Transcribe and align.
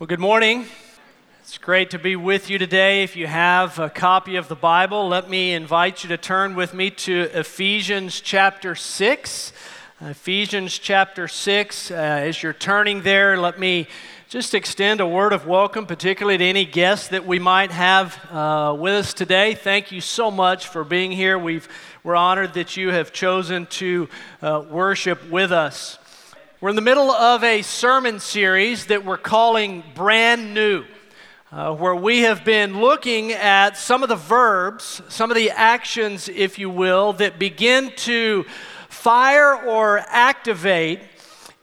Well, 0.00 0.06
good 0.06 0.18
morning. 0.18 0.64
It's 1.42 1.58
great 1.58 1.90
to 1.90 1.98
be 1.98 2.16
with 2.16 2.48
you 2.48 2.56
today. 2.56 3.02
If 3.02 3.16
you 3.16 3.26
have 3.26 3.78
a 3.78 3.90
copy 3.90 4.36
of 4.36 4.48
the 4.48 4.56
Bible, 4.56 5.06
let 5.08 5.28
me 5.28 5.52
invite 5.52 6.02
you 6.02 6.08
to 6.08 6.16
turn 6.16 6.54
with 6.54 6.72
me 6.72 6.88
to 6.90 7.28
Ephesians 7.34 8.18
chapter 8.22 8.74
6. 8.74 9.52
Ephesians 10.00 10.78
chapter 10.78 11.28
6. 11.28 11.90
Uh, 11.90 11.94
as 11.94 12.42
you're 12.42 12.54
turning 12.54 13.02
there, 13.02 13.36
let 13.36 13.60
me 13.60 13.88
just 14.30 14.54
extend 14.54 15.02
a 15.02 15.06
word 15.06 15.34
of 15.34 15.46
welcome, 15.46 15.84
particularly 15.84 16.38
to 16.38 16.44
any 16.46 16.64
guests 16.64 17.08
that 17.08 17.26
we 17.26 17.38
might 17.38 17.70
have 17.70 18.18
uh, 18.32 18.74
with 18.78 18.94
us 18.94 19.12
today. 19.12 19.52
Thank 19.54 19.92
you 19.92 20.00
so 20.00 20.30
much 20.30 20.68
for 20.68 20.82
being 20.82 21.12
here. 21.12 21.38
We've, 21.38 21.68
we're 22.02 22.16
honored 22.16 22.54
that 22.54 22.74
you 22.74 22.88
have 22.88 23.12
chosen 23.12 23.66
to 23.66 24.08
uh, 24.40 24.64
worship 24.66 25.28
with 25.28 25.52
us. 25.52 25.98
We're 26.62 26.68
in 26.68 26.76
the 26.76 26.82
middle 26.82 27.10
of 27.10 27.42
a 27.42 27.62
sermon 27.62 28.20
series 28.20 28.84
that 28.86 29.02
we're 29.02 29.16
calling 29.16 29.82
Brand 29.94 30.52
New, 30.52 30.84
uh, 31.50 31.74
where 31.74 31.94
we 31.94 32.20
have 32.20 32.44
been 32.44 32.82
looking 32.82 33.32
at 33.32 33.78
some 33.78 34.02
of 34.02 34.10
the 34.10 34.16
verbs, 34.16 35.00
some 35.08 35.30
of 35.30 35.36
the 35.36 35.52
actions, 35.52 36.28
if 36.28 36.58
you 36.58 36.68
will, 36.68 37.14
that 37.14 37.38
begin 37.38 37.90
to 37.96 38.44
fire 38.90 39.56
or 39.56 40.00
activate 40.08 41.00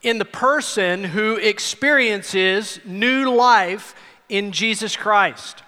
in 0.02 0.18
the 0.18 0.26
person 0.26 1.04
who 1.04 1.36
experiences 1.36 2.80
new 2.84 3.32
life 3.32 3.94
in 4.30 4.52
Jesus 4.52 4.96
Christ. 4.96 5.62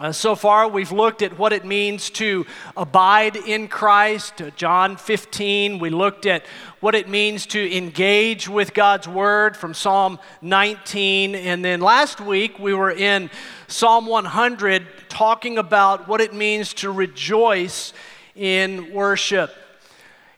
Uh, 0.00 0.10
so 0.10 0.34
far, 0.34 0.66
we've 0.66 0.90
looked 0.90 1.22
at 1.22 1.38
what 1.38 1.52
it 1.52 1.64
means 1.64 2.10
to 2.10 2.44
abide 2.76 3.36
in 3.36 3.68
Christ, 3.68 4.42
uh, 4.42 4.50
John 4.56 4.96
15. 4.96 5.78
We 5.78 5.88
looked 5.88 6.26
at 6.26 6.44
what 6.80 6.96
it 6.96 7.08
means 7.08 7.46
to 7.46 7.76
engage 7.76 8.48
with 8.48 8.74
God's 8.74 9.06
Word 9.06 9.56
from 9.56 9.72
Psalm 9.72 10.18
19. 10.42 11.36
And 11.36 11.64
then 11.64 11.80
last 11.80 12.20
week, 12.20 12.58
we 12.58 12.74
were 12.74 12.90
in 12.90 13.30
Psalm 13.68 14.06
100 14.06 14.84
talking 15.08 15.58
about 15.58 16.08
what 16.08 16.20
it 16.20 16.34
means 16.34 16.74
to 16.74 16.90
rejoice 16.90 17.92
in 18.34 18.92
worship. 18.92 19.54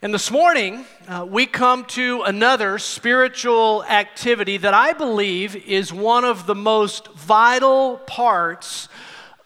And 0.02 0.12
this 0.12 0.30
morning, 0.30 0.84
uh, 1.08 1.24
we 1.26 1.46
come 1.46 1.86
to 1.86 2.24
another 2.24 2.78
spiritual 2.78 3.84
activity 3.84 4.58
that 4.58 4.74
I 4.74 4.92
believe 4.92 5.56
is 5.56 5.94
one 5.94 6.26
of 6.26 6.44
the 6.44 6.54
most 6.54 7.08
vital 7.14 7.96
parts 8.06 8.90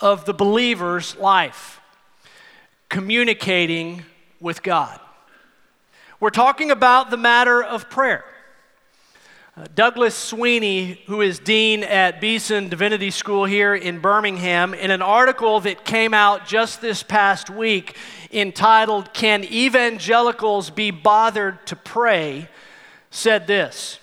of 0.00 0.24
the 0.24 0.34
believer's 0.34 1.16
life 1.16 1.80
communicating 2.88 4.02
with 4.40 4.62
God. 4.62 4.98
We're 6.18 6.30
talking 6.30 6.70
about 6.70 7.10
the 7.10 7.16
matter 7.16 7.62
of 7.62 7.88
prayer. 7.88 8.24
Uh, 9.56 9.66
Douglas 9.74 10.14
Sweeney, 10.14 11.00
who 11.06 11.20
is 11.20 11.38
dean 11.38 11.84
at 11.84 12.20
Beeson 12.20 12.68
Divinity 12.68 13.10
School 13.10 13.44
here 13.44 13.74
in 13.74 14.00
Birmingham, 14.00 14.74
in 14.74 14.90
an 14.90 15.02
article 15.02 15.60
that 15.60 15.84
came 15.84 16.14
out 16.14 16.46
just 16.46 16.80
this 16.80 17.02
past 17.02 17.48
week 17.48 17.96
entitled, 18.32 19.12
Can 19.12 19.44
Evangelicals 19.44 20.70
Be 20.70 20.90
Bothered 20.90 21.64
to 21.66 21.76
Pray? 21.76 22.48
said 23.10 23.46
this 23.46 23.99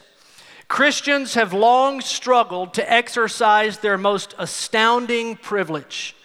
Christians 0.67 1.35
have 1.35 1.53
long 1.53 2.01
struggled 2.01 2.73
to 2.73 2.91
exercise 2.91 3.79
their 3.79 3.97
most 3.97 4.35
astounding 4.37 5.37
privilege 5.37 6.15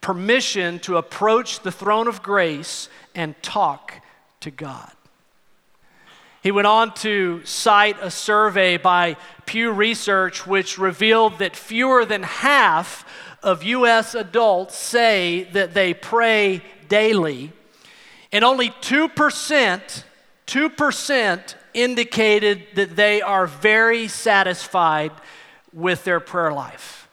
permission 0.00 0.78
to 0.80 0.96
approach 0.96 1.60
the 1.60 1.72
throne 1.72 2.06
of 2.06 2.22
grace 2.22 2.88
and 3.14 3.40
talk 3.42 3.94
to 4.40 4.50
God. 4.50 4.92
He 6.40 6.52
went 6.52 6.68
on 6.68 6.94
to 6.94 7.44
cite 7.44 7.96
a 8.00 8.10
survey 8.10 8.76
by 8.76 9.16
Pew 9.44 9.72
Research, 9.72 10.46
which 10.46 10.78
revealed 10.78 11.40
that 11.40 11.56
fewer 11.56 12.04
than 12.04 12.22
half 12.22 13.04
of 13.42 13.64
U.S. 13.64 14.14
adults 14.14 14.76
say 14.76 15.44
that 15.52 15.74
they 15.74 15.94
pray 15.94 16.62
daily, 16.88 17.52
and 18.30 18.44
only 18.44 18.70
2%, 18.70 20.04
2% 20.46 21.54
indicated 21.82 22.66
that 22.74 22.96
they 22.96 23.22
are 23.22 23.46
very 23.46 24.08
satisfied 24.08 25.12
with 25.72 26.04
their 26.04 26.20
prayer 26.20 26.52
life. 26.52 27.08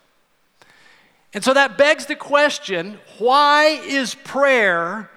And 1.34 1.44
so 1.44 1.54
that 1.54 1.78
begs 1.78 2.06
the 2.06 2.16
question 2.16 2.98
why 3.18 3.66
is 3.86 4.16
prayer 4.16 5.10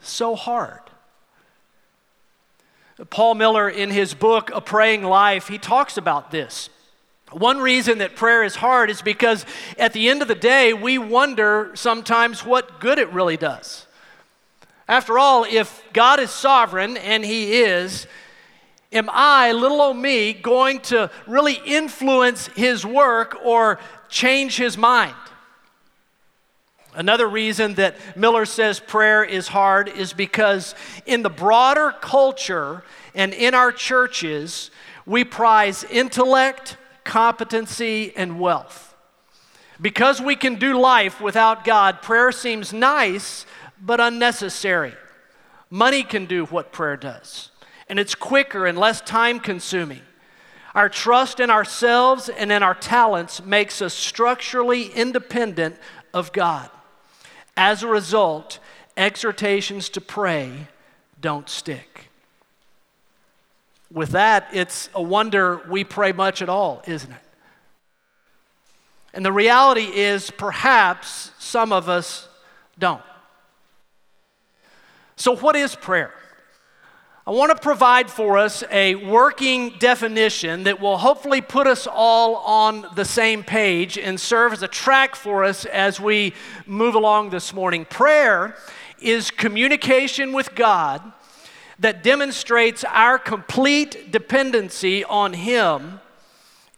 so 0.00 0.34
hard? 0.34 0.80
Paul 3.10 3.34
Miller, 3.34 3.68
in 3.68 3.90
his 3.90 4.14
book, 4.14 4.50
A 4.54 4.60
Praying 4.60 5.02
Life, 5.02 5.48
he 5.48 5.58
talks 5.58 5.96
about 5.96 6.30
this. 6.30 6.70
One 7.32 7.58
reason 7.58 7.98
that 7.98 8.14
prayer 8.14 8.44
is 8.44 8.54
hard 8.54 8.90
is 8.90 9.02
because 9.02 9.44
at 9.76 9.92
the 9.92 10.08
end 10.08 10.22
of 10.22 10.28
the 10.28 10.36
day, 10.36 10.72
we 10.72 10.98
wonder 10.98 11.72
sometimes 11.74 12.44
what 12.44 12.78
good 12.78 12.98
it 12.98 13.10
really 13.12 13.36
does. 13.36 13.86
After 14.86 15.18
all, 15.18 15.44
if 15.44 15.82
God 15.92 16.20
is 16.20 16.30
sovereign, 16.30 16.96
and 16.96 17.24
He 17.24 17.62
is, 17.62 18.06
am 18.94 19.10
I, 19.12 19.52
little 19.52 19.82
old 19.82 19.96
me, 19.96 20.32
going 20.32 20.80
to 20.82 21.10
really 21.26 21.60
influence 21.66 22.46
his 22.48 22.86
work 22.86 23.36
or 23.44 23.80
change 24.08 24.56
his 24.56 24.78
mind? 24.78 25.14
Another 26.94 27.26
reason 27.26 27.74
that 27.74 27.96
Miller 28.16 28.46
says 28.46 28.78
prayer 28.78 29.24
is 29.24 29.48
hard 29.48 29.88
is 29.88 30.12
because 30.12 30.76
in 31.06 31.22
the 31.22 31.30
broader 31.30 31.92
culture 32.00 32.84
and 33.16 33.34
in 33.34 33.52
our 33.52 33.72
churches, 33.72 34.70
we 35.04 35.24
prize 35.24 35.82
intellect, 35.84 36.76
competency, 37.02 38.12
and 38.16 38.38
wealth. 38.38 38.94
Because 39.80 40.20
we 40.20 40.36
can 40.36 40.54
do 40.54 40.78
life 40.78 41.20
without 41.20 41.64
God, 41.64 42.00
prayer 42.00 42.30
seems 42.30 42.72
nice 42.72 43.44
but 43.82 43.98
unnecessary. 43.98 44.94
Money 45.68 46.04
can 46.04 46.26
do 46.26 46.44
what 46.46 46.70
prayer 46.70 46.96
does 46.96 47.50
and 47.88 47.98
it's 47.98 48.14
quicker 48.14 48.66
and 48.66 48.78
less 48.78 49.00
time 49.00 49.40
consuming. 49.40 50.02
Our 50.74 50.88
trust 50.88 51.38
in 51.38 51.50
ourselves 51.50 52.28
and 52.28 52.50
in 52.50 52.62
our 52.62 52.74
talents 52.74 53.44
makes 53.44 53.80
us 53.80 53.94
structurally 53.94 54.86
independent 54.86 55.76
of 56.12 56.32
God. 56.32 56.68
As 57.56 57.82
a 57.82 57.88
result, 57.88 58.58
exhortations 58.96 59.88
to 59.90 60.00
pray 60.00 60.68
don't 61.20 61.48
stick. 61.48 62.10
With 63.92 64.10
that, 64.10 64.48
it's 64.52 64.90
a 64.94 65.02
wonder 65.02 65.60
we 65.68 65.84
pray 65.84 66.10
much 66.10 66.42
at 66.42 66.48
all, 66.48 66.82
isn't 66.86 67.12
it? 67.12 67.18
And 69.12 69.24
the 69.24 69.32
reality 69.32 69.84
is, 69.84 70.32
perhaps 70.32 71.30
some 71.38 71.72
of 71.72 71.88
us 71.88 72.28
don't. 72.76 73.02
So, 75.14 75.36
what 75.36 75.54
is 75.54 75.76
prayer? 75.76 76.12
I 77.26 77.30
want 77.30 77.52
to 77.52 77.56
provide 77.56 78.10
for 78.10 78.36
us 78.36 78.62
a 78.70 78.96
working 78.96 79.78
definition 79.78 80.64
that 80.64 80.78
will 80.78 80.98
hopefully 80.98 81.40
put 81.40 81.66
us 81.66 81.86
all 81.86 82.36
on 82.36 82.84
the 82.96 83.06
same 83.06 83.42
page 83.42 83.96
and 83.96 84.20
serve 84.20 84.52
as 84.52 84.62
a 84.62 84.68
track 84.68 85.16
for 85.16 85.42
us 85.42 85.64
as 85.64 85.98
we 85.98 86.34
move 86.66 86.94
along 86.94 87.30
this 87.30 87.54
morning. 87.54 87.86
Prayer 87.86 88.54
is 89.00 89.30
communication 89.30 90.34
with 90.34 90.54
God 90.54 91.00
that 91.78 92.02
demonstrates 92.02 92.84
our 92.84 93.18
complete 93.18 94.12
dependency 94.12 95.02
on 95.02 95.32
Him 95.32 96.00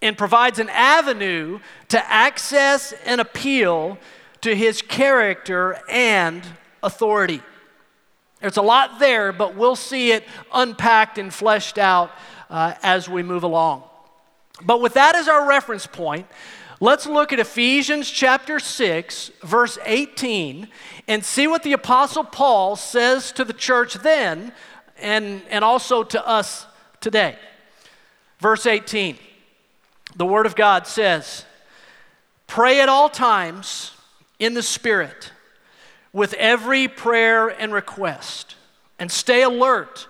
and 0.01 0.17
provides 0.17 0.61
an 0.61 0.69
avenue 0.69 1.59
to 1.89 2.09
access 2.09 2.95
and 3.05 3.21
appeal 3.21 3.99
to 4.43 4.55
His 4.55 4.81
character 4.81 5.81
and 5.89 6.45
authority. 6.85 7.43
There's 8.47 8.59
a 8.59 8.63
lot 8.63 9.01
there, 9.01 9.33
but 9.33 9.57
we'll 9.57 9.75
see 9.75 10.13
it 10.13 10.23
unpacked 10.55 11.19
and 11.19 11.35
fleshed 11.35 11.79
out 11.79 12.13
uh, 12.49 12.75
as 12.81 13.09
we 13.09 13.25
move 13.25 13.43
along. 13.43 13.83
But 14.63 14.81
with 14.81 14.95
that 14.95 15.17
as 15.17 15.27
our 15.27 15.49
reference 15.49 15.89
point, 15.89 16.29
let's 16.79 17.07
look 17.07 17.33
at 17.33 17.41
Ephesians 17.41 18.09
chapter 18.09 18.61
6, 18.61 19.33
verse 19.43 19.79
18, 19.85 20.69
and 21.09 21.25
see 21.25 21.49
what 21.49 21.65
the 21.65 21.73
Apostle 21.73 22.23
Paul 22.23 22.77
says 22.77 23.33
to 23.33 23.45
the 23.45 23.53
church 23.53 23.95
then 23.95 24.53
and, 24.97 25.43
and 25.51 25.65
also 25.65 26.05
to 26.05 26.25
us 26.25 26.67
today. 27.01 27.37
Verse 28.39 28.65
18, 28.65 29.19
the 30.15 30.25
Word 30.25 30.47
of 30.47 30.55
God 30.55 30.87
says, 30.87 31.45
Pray 32.47 32.81
at 32.81 32.89
all 32.89 33.09
times 33.09 33.91
in 34.39 34.55
the 34.55 34.63
Spirit 34.63 35.33
with 36.17 36.33
every 36.39 36.89
prayer 36.89 37.47
and 37.47 37.75
request, 37.75 38.57
and 38.99 39.13
stay 39.13 39.43
alert 39.43 40.09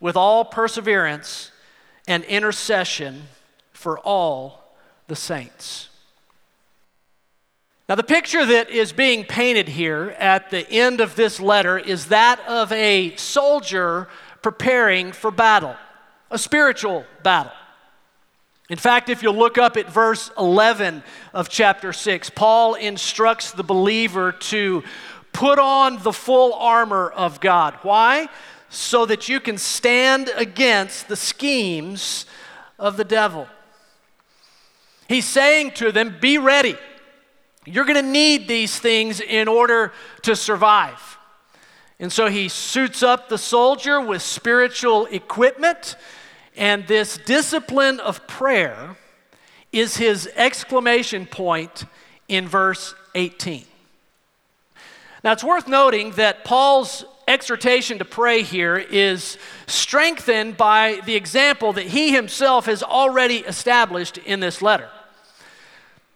with 0.00 0.14
all 0.14 0.44
perseverance 0.44 1.50
and 2.06 2.22
intercession 2.24 3.22
for 3.72 3.98
all 4.00 4.76
the 5.06 5.16
saints. 5.16 5.88
Now, 7.88 7.94
the 7.94 8.02
picture 8.02 8.44
that 8.44 8.68
is 8.68 8.92
being 8.92 9.24
painted 9.24 9.66
here 9.66 10.14
at 10.18 10.50
the 10.50 10.70
end 10.70 11.00
of 11.00 11.16
this 11.16 11.40
letter 11.40 11.78
is 11.78 12.08
that 12.08 12.38
of 12.46 12.70
a 12.70 13.16
soldier 13.16 14.08
preparing 14.42 15.10
for 15.10 15.30
battle, 15.30 15.74
a 16.30 16.36
spiritual 16.36 17.06
battle. 17.22 17.52
In 18.68 18.76
fact, 18.76 19.08
if 19.08 19.22
you 19.22 19.30
look 19.30 19.58
up 19.58 19.76
at 19.76 19.88
verse 19.88 20.30
11 20.36 21.04
of 21.32 21.48
chapter 21.48 21.92
6, 21.92 22.30
Paul 22.30 22.74
instructs 22.74 23.52
the 23.52 23.62
believer 23.62 24.32
to 24.32 24.82
put 25.36 25.58
on 25.58 26.02
the 26.02 26.14
full 26.14 26.54
armor 26.54 27.10
of 27.10 27.40
God. 27.40 27.74
Why? 27.82 28.26
So 28.70 29.04
that 29.04 29.28
you 29.28 29.38
can 29.38 29.58
stand 29.58 30.30
against 30.34 31.08
the 31.08 31.16
schemes 31.16 32.24
of 32.78 32.96
the 32.96 33.04
devil. 33.04 33.46
He's 35.08 35.26
saying 35.26 35.72
to 35.72 35.92
them, 35.92 36.16
Be 36.20 36.38
ready. 36.38 36.76
You're 37.66 37.84
going 37.84 38.02
to 38.02 38.10
need 38.10 38.48
these 38.48 38.78
things 38.78 39.20
in 39.20 39.46
order 39.46 39.92
to 40.22 40.34
survive. 40.34 41.18
And 41.98 42.10
so 42.10 42.28
he 42.28 42.48
suits 42.48 43.02
up 43.02 43.28
the 43.28 43.38
soldier 43.38 44.00
with 44.00 44.22
spiritual 44.22 45.06
equipment 45.06 45.96
and 46.56 46.86
this 46.86 47.18
discipline 47.18 48.00
of 48.00 48.26
prayer 48.26 48.96
is 49.70 49.98
his 49.98 50.30
exclamation 50.34 51.26
point 51.26 51.84
in 52.28 52.48
verse 52.48 52.94
18. 53.14 53.64
Now, 55.24 55.32
it's 55.32 55.44
worth 55.44 55.68
noting 55.68 56.12
that 56.12 56.44
Paul's 56.44 57.04
exhortation 57.26 57.98
to 57.98 58.04
pray 58.04 58.42
here 58.42 58.76
is 58.76 59.36
strengthened 59.66 60.56
by 60.56 61.00
the 61.06 61.16
example 61.16 61.72
that 61.72 61.86
he 61.86 62.12
himself 62.12 62.66
has 62.66 62.82
already 62.82 63.38
established 63.38 64.18
in 64.18 64.40
this 64.40 64.62
letter. 64.62 64.88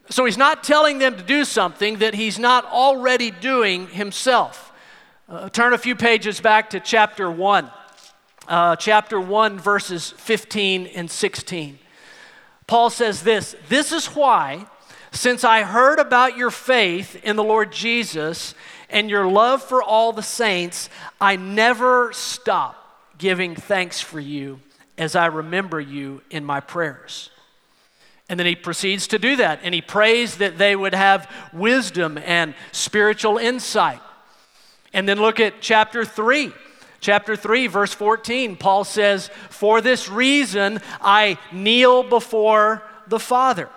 So 0.09 0.25
he's 0.25 0.39
not 0.39 0.63
telling 0.65 0.99
them 0.99 1.17
to 1.17 1.23
do 1.23 1.45
something 1.45 1.99
that 1.99 2.15
he's 2.15 2.39
not 2.39 2.65
already 2.65 3.31
doing 3.31 3.89
himself. 3.89 4.73
Uh, 5.29 5.49
turn 5.49 5.73
a 5.73 5.79
few 5.79 5.97
pages 5.97 6.41
back 6.41 6.71
to 6.71 6.81
chapter 6.81 7.31
1 7.31 7.71
uh, 8.51 8.75
chapter 8.77 9.21
1, 9.21 9.59
verses 9.59 10.11
15 10.11 10.89
and 10.89 11.09
16. 11.11 11.79
Paul 12.67 12.91
says 12.91 13.23
this 13.23 13.55
This 13.69 13.93
is 13.93 14.07
why, 14.07 14.67
since 15.13 15.45
I 15.45 15.63
heard 15.63 16.01
about 16.01 16.37
your 16.37 16.51
faith 16.51 17.17
in 17.25 17.37
the 17.37 17.45
Lord 17.45 17.73
Jesus 17.73 18.55
and 18.91 19.11
your 19.11 19.27
love 19.27 19.63
for 19.63 19.83
all 19.83 20.13
the 20.13 20.23
saints, 20.23 20.89
I 21.21 21.37
never 21.37 22.13
stop 22.13 22.77
giving 23.19 23.55
thanks 23.55 24.01
for 24.01 24.21
you 24.21 24.61
as 24.99 25.17
I 25.17 25.27
remember 25.27 25.81
you 25.81 26.23
in 26.31 26.45
my 26.45 26.61
prayers. 26.61 27.31
And 28.29 28.39
then 28.39 28.47
he 28.47 28.55
proceeds 28.55 29.09
to 29.09 29.19
do 29.19 29.37
that, 29.37 29.61
and 29.63 29.75
he 29.75 29.83
prays 29.83 30.37
that 30.37 30.57
they 30.57 30.77
would 30.77 30.95
have 30.95 31.31
wisdom 31.53 32.19
and 32.19 32.55
spiritual 32.71 33.39
insight. 33.39 34.01
And 34.93 35.09
then 35.09 35.21
look 35.21 35.41
at 35.41 35.61
chapter 35.61 36.05
3 36.05 36.53
Chapter 37.01 37.35
3, 37.35 37.67
verse 37.67 37.95
14, 37.95 38.57
Paul 38.57 38.85
says, 38.85 39.31
For 39.49 39.81
this 39.81 40.09
reason 40.11 40.81
I 41.01 41.39
kneel 41.51 42.03
before 42.03 42.83
the 43.07 43.19
Father. 43.19 43.71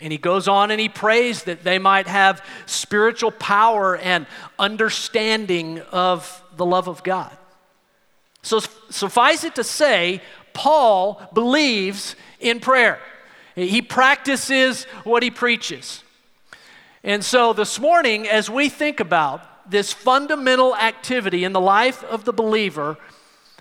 And 0.00 0.12
he 0.12 0.18
goes 0.18 0.46
on 0.46 0.70
and 0.70 0.80
he 0.80 0.88
prays 0.88 1.44
that 1.44 1.64
they 1.64 1.78
might 1.78 2.06
have 2.06 2.44
spiritual 2.66 3.30
power 3.30 3.96
and 3.96 4.26
understanding 4.58 5.80
of 5.90 6.42
the 6.56 6.66
love 6.66 6.88
of 6.88 7.02
God. 7.02 7.36
So 8.42 8.60
suffice 8.90 9.42
it 9.42 9.54
to 9.56 9.64
say, 9.64 10.20
Paul 10.52 11.20
believes 11.32 12.14
in 12.40 12.60
prayer. 12.60 13.00
He 13.54 13.80
practices 13.80 14.84
what 15.04 15.22
he 15.22 15.30
preaches. 15.30 16.02
And 17.02 17.24
so 17.24 17.52
this 17.52 17.80
morning, 17.80 18.28
as 18.28 18.50
we 18.50 18.68
think 18.68 19.00
about 19.00 19.70
this 19.70 19.92
fundamental 19.92 20.76
activity 20.76 21.44
in 21.44 21.52
the 21.52 21.60
life 21.60 22.04
of 22.04 22.24
the 22.24 22.32
believer, 22.32 22.98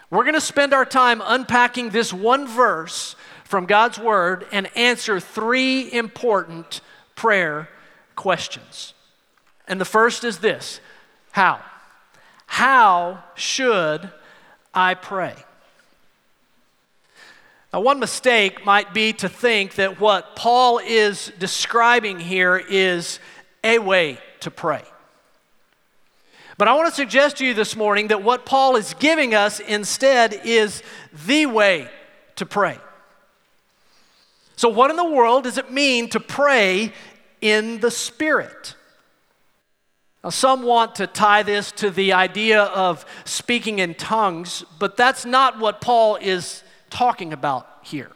we're 0.09 0.23
going 0.23 0.35
to 0.35 0.41
spend 0.41 0.73
our 0.73 0.85
time 0.85 1.21
unpacking 1.25 1.89
this 1.89 2.13
one 2.13 2.47
verse 2.47 3.15
from 3.45 3.65
God's 3.65 3.97
Word 3.97 4.45
and 4.51 4.69
answer 4.75 5.19
three 5.19 5.91
important 5.93 6.81
prayer 7.15 7.69
questions. 8.15 8.93
And 9.67 9.79
the 9.79 9.85
first 9.85 10.23
is 10.23 10.39
this 10.39 10.81
How? 11.31 11.61
How 12.47 13.23
should 13.35 14.09
I 14.73 14.93
pray? 14.95 15.35
Now, 17.73 17.81
one 17.81 17.99
mistake 17.99 18.65
might 18.65 18.93
be 18.93 19.13
to 19.13 19.27
think 19.27 19.75
that 19.75 19.99
what 19.99 20.35
Paul 20.35 20.79
is 20.79 21.31
describing 21.39 22.19
here 22.19 22.57
is 22.57 23.19
a 23.63 23.79
way 23.79 24.17
to 24.41 24.51
pray. 24.51 24.83
But 26.57 26.69
I 26.69 26.73
want 26.75 26.87
to 26.87 26.95
suggest 26.95 27.37
to 27.37 27.45
you 27.45 27.53
this 27.53 27.75
morning 27.75 28.07
that 28.07 28.23
what 28.23 28.45
Paul 28.45 28.77
is 28.77 28.93
giving 28.93 29.35
us 29.35 29.59
instead 29.59 30.41
is 30.45 30.83
the 31.25 31.47
way 31.47 31.89
to 32.37 32.45
pray. 32.45 32.77
So, 34.55 34.69
what 34.69 34.89
in 34.89 34.97
the 34.97 35.09
world 35.09 35.43
does 35.43 35.57
it 35.57 35.71
mean 35.71 36.09
to 36.09 36.19
pray 36.19 36.93
in 37.41 37.79
the 37.79 37.91
Spirit? 37.91 38.75
Now, 40.23 40.29
some 40.29 40.63
want 40.63 40.95
to 40.95 41.07
tie 41.07 41.43
this 41.43 41.71
to 41.73 41.91
the 41.91 42.13
idea 42.13 42.63
of 42.63 43.05
speaking 43.25 43.79
in 43.79 43.93
tongues, 43.95 44.63
but 44.79 44.97
that's 44.97 45.25
not 45.25 45.59
what 45.59 45.81
Paul 45.81 46.15
is 46.15 46.63
talking 46.89 47.33
about 47.33 47.67
here. 47.83 48.11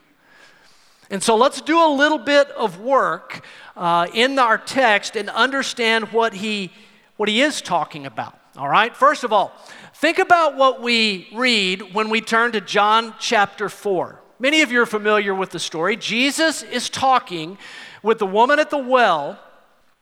And 1.10 1.22
so 1.22 1.36
let's 1.36 1.60
do 1.60 1.84
a 1.84 1.90
little 1.92 2.18
bit 2.18 2.50
of 2.52 2.80
work 2.80 3.44
uh, 3.76 4.06
in 4.14 4.38
our 4.38 4.58
text 4.58 5.16
and 5.16 5.28
understand 5.30 6.12
what 6.12 6.34
he 6.34 6.72
what 7.16 7.28
he 7.28 7.42
is 7.42 7.60
talking 7.60 8.06
about. 8.06 8.38
All 8.56 8.68
right? 8.68 8.96
First 8.96 9.24
of 9.24 9.32
all, 9.32 9.52
think 9.94 10.18
about 10.18 10.56
what 10.56 10.80
we 10.80 11.28
read 11.34 11.92
when 11.92 12.08
we 12.08 12.22
turn 12.22 12.52
to 12.52 12.62
John 12.62 13.14
chapter 13.18 13.68
4. 13.68 14.19
Many 14.40 14.62
of 14.62 14.72
you 14.72 14.80
are 14.80 14.86
familiar 14.86 15.34
with 15.34 15.50
the 15.50 15.58
story. 15.58 15.96
Jesus 15.96 16.62
is 16.62 16.88
talking 16.88 17.58
with 18.02 18.18
the 18.18 18.26
woman 18.26 18.58
at 18.58 18.70
the 18.70 18.78
well, 18.78 19.38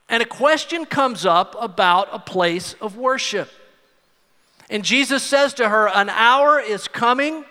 and 0.08 0.22
a 0.22 0.26
question 0.26 0.86
comes 0.86 1.26
up 1.26 1.56
about 1.60 2.08
a 2.12 2.20
place 2.20 2.74
of 2.74 2.96
worship. 2.96 3.50
And 4.70 4.84
Jesus 4.84 5.24
says 5.24 5.54
to 5.54 5.68
her, 5.68 5.88
An 5.88 6.08
hour 6.08 6.60
is 6.60 6.86
coming 6.86 7.46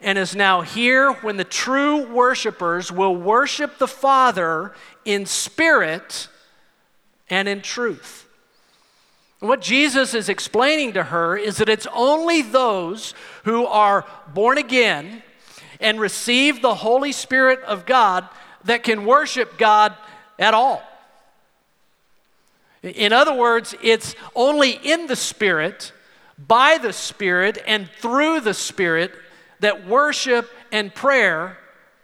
and 0.00 0.16
is 0.16 0.36
now 0.36 0.60
here 0.60 1.12
when 1.12 1.38
the 1.38 1.44
true 1.44 2.06
worshipers 2.06 2.92
will 2.92 3.16
worship 3.16 3.78
the 3.78 3.88
Father 3.88 4.72
in 5.04 5.26
spirit 5.26 6.28
and 7.28 7.48
in 7.48 7.62
truth. 7.62 8.28
What 9.40 9.60
Jesus 9.60 10.14
is 10.14 10.28
explaining 10.28 10.92
to 10.92 11.02
her 11.02 11.36
is 11.36 11.56
that 11.56 11.68
it's 11.68 11.88
only 11.92 12.42
those 12.42 13.12
who 13.42 13.66
are 13.66 14.04
born 14.32 14.56
again 14.56 15.24
and 15.80 16.00
receive 16.00 16.62
the 16.62 16.74
Holy 16.74 17.12
Spirit 17.12 17.60
of 17.62 17.86
God 17.86 18.28
that 18.64 18.82
can 18.82 19.04
worship 19.04 19.58
God 19.58 19.94
at 20.38 20.54
all. 20.54 20.82
In 22.82 23.12
other 23.12 23.34
words, 23.34 23.74
it's 23.82 24.14
only 24.34 24.70
in 24.70 25.06
the 25.06 25.16
Spirit, 25.16 25.92
by 26.38 26.78
the 26.78 26.92
Spirit, 26.92 27.58
and 27.66 27.88
through 27.98 28.40
the 28.40 28.54
Spirit 28.54 29.12
that 29.60 29.86
worship 29.86 30.48
and 30.70 30.94
prayer 30.94 31.58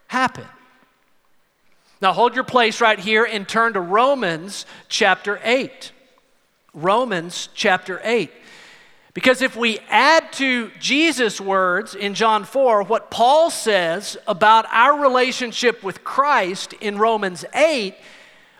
happen. 0.08 0.46
Now, 2.00 2.12
hold 2.12 2.34
your 2.34 2.44
place 2.44 2.80
right 2.80 2.99
here 2.99 3.25
and 3.25 3.49
turn 3.49 3.75
to 3.75 3.80
Romans 3.80 4.66
chapter 4.88 5.40
8. 5.42 5.92
Romans 6.75 7.49
chapter 7.54 8.00
8. 8.02 8.30
Because 9.14 9.42
if 9.42 9.54
we 9.54 9.78
add 9.88 10.33
to 10.35 10.73
Jesus' 10.80 11.40
words 11.40 11.94
in 11.94 12.14
John 12.14 12.44
4 12.44 12.83
what 12.83 13.12
Paul 13.12 13.49
says 13.49 14.16
about 14.26 14.66
our 14.71 15.00
relationship 15.00 15.85
with 15.85 16.02
Christ 16.02 16.75
in 16.80 16.99
Romans 16.99 17.44
8, 17.54 17.94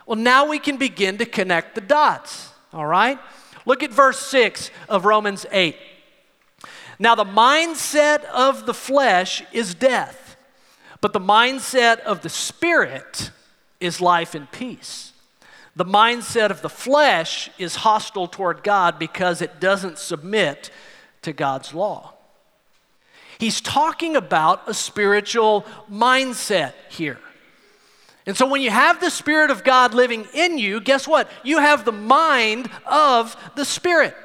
well, 0.05 0.17
now 0.17 0.47
we 0.47 0.59
can 0.59 0.77
begin 0.77 1.17
to 1.17 1.25
connect 1.25 1.75
the 1.75 1.81
dots. 1.81 2.51
All 2.73 2.85
right? 2.85 3.19
Look 3.65 3.83
at 3.83 3.91
verse 3.91 4.19
6 4.19 4.71
of 4.87 5.03
Romans 5.03 5.45
8. 5.51 5.75
Now, 6.99 7.15
the 7.15 7.25
mindset 7.25 8.23
of 8.25 8.65
the 8.65 8.73
flesh 8.73 9.43
is 9.51 9.75
death, 9.75 10.37
but 11.01 11.11
the 11.11 11.19
mindset 11.19 11.99
of 11.99 12.21
the 12.21 12.29
spirit 12.29 13.31
is 13.81 13.99
life 13.99 14.33
and 14.33 14.49
peace. 14.51 15.11
The 15.75 15.85
mindset 15.85 16.51
of 16.51 16.61
the 16.61 16.69
flesh 16.69 17.49
is 17.57 17.75
hostile 17.75 18.27
toward 18.27 18.63
God 18.63 18.97
because 18.97 19.41
it 19.41 19.59
doesn't 19.59 19.97
submit 19.97 20.71
to 21.23 21.33
God's 21.33 21.73
law. 21.73 22.13
He's 23.37 23.59
talking 23.59 24.15
about 24.15 24.69
a 24.69 24.73
spiritual 24.73 25.65
mindset 25.91 26.73
here. 26.89 27.19
And 28.25 28.35
so 28.35 28.47
when 28.47 28.61
you 28.61 28.71
have 28.71 29.01
the 29.01 29.11
Spirit 29.11 29.51
of 29.51 29.63
God 29.63 29.93
living 29.93 30.25
in 30.33 30.57
you, 30.57 30.79
guess 30.79 31.07
what? 31.07 31.29
You 31.43 31.59
have 31.59 31.85
the 31.85 31.91
mind 31.91 32.69
of 32.85 33.35
the 33.55 33.65
Spirit. 33.65 34.15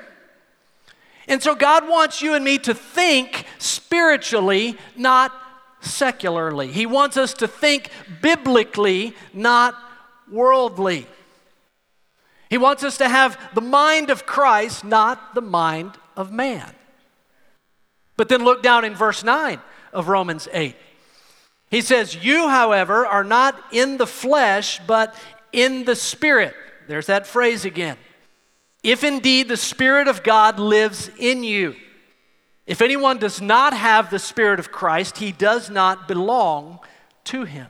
And 1.26 1.42
so 1.42 1.54
God 1.54 1.88
wants 1.88 2.23
you 2.23 2.35
and 2.35 2.45
me 2.45 2.59
to 2.59 2.75
think 2.75 3.45
spiritually, 3.59 4.78
not 4.97 5.33
secularly. 5.80 6.73
He 6.73 6.87
wants 6.87 7.16
us 7.16 7.35
to 7.35 7.49
think 7.49 7.90
biblically, 8.23 9.14
not 9.35 9.76
worldly. 10.30 11.07
He 12.50 12.59
wants 12.59 12.83
us 12.83 12.99
to 12.99 13.09
have 13.09 13.38
the 13.54 13.61
mind 13.61 14.11
of 14.11 14.26
Christ, 14.26 14.85
not 14.85 15.35
the 15.37 15.40
mind 15.40 15.92
of 16.16 16.33
man. 16.33 16.69
But 18.16 18.28
then 18.28 18.45
look 18.45 18.62
down 18.62 18.85
in 18.85 18.95
verse 18.95 19.23
9 19.23 19.61
of 19.92 20.09
Romans 20.09 20.49
8. 20.52 20.76
He 21.71 21.80
says, 21.80 22.16
You, 22.23 22.49
however, 22.49 23.07
are 23.07 23.25
not 23.25 23.59
in 23.73 23.97
the 23.97 24.07
flesh, 24.07 24.80
but 24.87 25.14
in 25.52 25.85
the 25.85 25.95
Spirit. 25.95 26.54
There's 26.88 27.07
that 27.07 27.26
phrase 27.26 27.64
again. 27.64 27.97
If 28.83 29.04
indeed 29.04 29.49
the 29.49 29.57
Spirit 29.57 30.09
of 30.09 30.25
God 30.25 30.59
lives 30.59 31.09
in 31.19 31.45
you. 31.45 31.76
If 32.66 32.83
anyone 32.83 33.19
does 33.19 33.40
not 33.40 33.73
have 33.75 34.11
the 34.11 34.19
Spirit 34.19 34.59
of 34.59 34.73
Christ, 34.73 35.19
he 35.19 35.33
does 35.33 35.71
not 35.71 36.09
belong 36.09 36.80
to 37.25 37.45
him. 37.45 37.69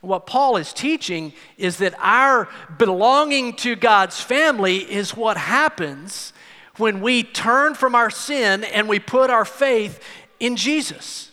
What 0.00 0.26
Paul 0.26 0.56
is 0.56 0.72
teaching 0.72 1.32
is 1.56 1.78
that 1.78 1.94
our 1.98 2.48
belonging 2.78 3.54
to 3.56 3.74
God's 3.74 4.20
family 4.20 4.78
is 4.78 5.16
what 5.16 5.36
happens 5.36 6.32
when 6.76 7.00
we 7.00 7.24
turn 7.24 7.74
from 7.74 7.94
our 7.94 8.10
sin 8.10 8.62
and 8.62 8.88
we 8.88 9.00
put 9.00 9.30
our 9.30 9.44
faith 9.44 10.02
in 10.38 10.54
Jesus. 10.54 11.32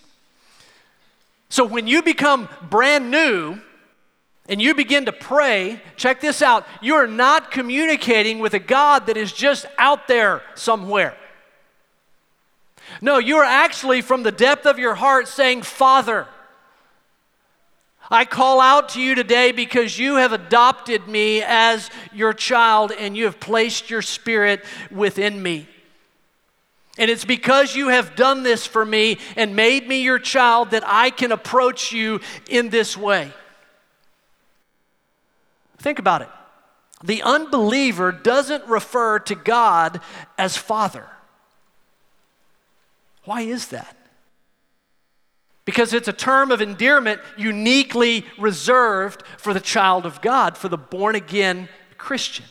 So 1.50 1.64
when 1.64 1.86
you 1.88 2.02
become 2.02 2.50
brand 2.70 3.12
new 3.12 3.60
and 4.50 4.62
you 4.62 4.74
begin 4.74 5.06
to 5.06 5.12
pray, 5.12 5.82
check 5.96 6.20
this 6.20 6.42
out 6.42 6.66
you 6.82 6.96
are 6.96 7.08
not 7.08 7.52
communicating 7.52 8.40
with 8.40 8.56
a 8.56 8.60
God 8.60 9.06
that 9.08 9.18
is 9.18 9.32
just 9.32 9.68
out 9.78 10.08
there 10.08 10.42
somewhere. 10.56 11.16
No, 13.02 13.18
you 13.18 13.38
are 13.38 13.44
actually 13.44 14.02
from 14.02 14.24
the 14.24 14.32
depth 14.32 14.66
of 14.66 14.80
your 14.80 14.96
heart 14.96 15.28
saying, 15.28 15.64
Father, 15.64 16.28
I 18.12 18.26
call 18.26 18.62
out 18.62 18.90
to 18.90 19.02
you 19.02 19.16
today 19.16 19.52
because 19.52 19.98
you 19.98 20.16
have 20.18 20.32
adopted 20.32 21.08
me 21.08 21.42
as 21.42 21.90
your 22.14 22.34
child 22.34 22.92
and 22.92 23.18
you 23.18 23.26
have 23.26 23.40
placed 23.40 23.90
your 23.90 24.02
spirit 24.02 24.64
within 24.92 25.42
me. 25.42 25.68
And 26.98 27.12
it's 27.12 27.26
because 27.26 27.76
you 27.76 27.90
have 27.90 28.16
done 28.16 28.44
this 28.44 28.66
for 28.66 28.86
me 28.86 29.18
and 29.36 29.56
made 29.56 29.88
me 29.88 30.02
your 30.02 30.20
child 30.20 30.72
that 30.72 30.84
I 30.86 31.10
can 31.10 31.32
approach 31.32 31.92
you 31.92 32.22
in 32.50 32.70
this 32.70 32.96
way. 32.96 33.32
Think 35.78 36.00
about 36.00 36.22
it. 36.22 36.30
The 37.04 37.22
unbeliever 37.24 38.12
doesn't 38.12 38.66
refer 38.68 39.20
to 39.20 39.36
God 39.36 40.00
as 40.38 40.56
Father. 40.56 41.06
Why 43.26 43.42
is 43.42 43.68
that? 43.68 43.98
Because 45.66 45.94
it's 45.94 46.08
a 46.08 46.14
term 46.14 46.52
of 46.52 46.62
endearment 46.62 47.20
uniquely 47.38 48.24
reserved 48.38 49.24
for 49.38 49.54
the 49.54 49.60
child 49.60 50.06
of 50.06 50.22
God, 50.22 50.58
for 50.58 50.70
the 50.70 50.78
born 50.78 51.16
again 51.16 51.68
Christian. 51.98 52.46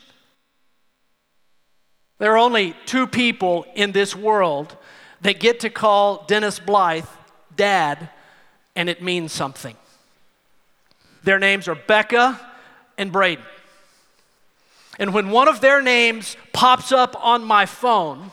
There 2.19 2.33
are 2.33 2.39
only 2.39 2.77
two 2.87 3.07
people 3.07 3.67
in 3.75 3.93
this 3.93 4.15
world 4.15 4.77
that 5.21 5.41
get 5.41 5.61
to 5.61 5.71
call 5.71 6.25
Dennis 6.27 6.59
Blythe 6.59 7.07
dad, 7.57 8.11
and 8.75 8.89
it 8.89 9.03
means 9.03 9.33
something. 9.33 9.77
Their 11.23 11.39
names 11.39 11.69
are 11.69 11.75
Becca 11.75 12.39
and 12.99 13.13
Braden. 13.13 13.45
And 14.99 15.13
when 15.13 15.31
one 15.31 15.49
of 15.49 15.61
their 15.61 15.83
names 15.83 16.37
pops 16.53 16.93
up 16.93 17.17
on 17.25 17.45
my 17.45 17.67
phone, 17.67 18.33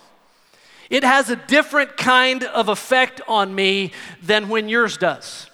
it 0.91 1.05
has 1.05 1.29
a 1.29 1.37
different 1.37 1.95
kind 1.95 2.43
of 2.43 2.67
effect 2.67 3.21
on 3.25 3.55
me 3.55 3.93
than 4.21 4.49
when 4.49 4.67
yours 4.67 4.97
does. 4.97 5.49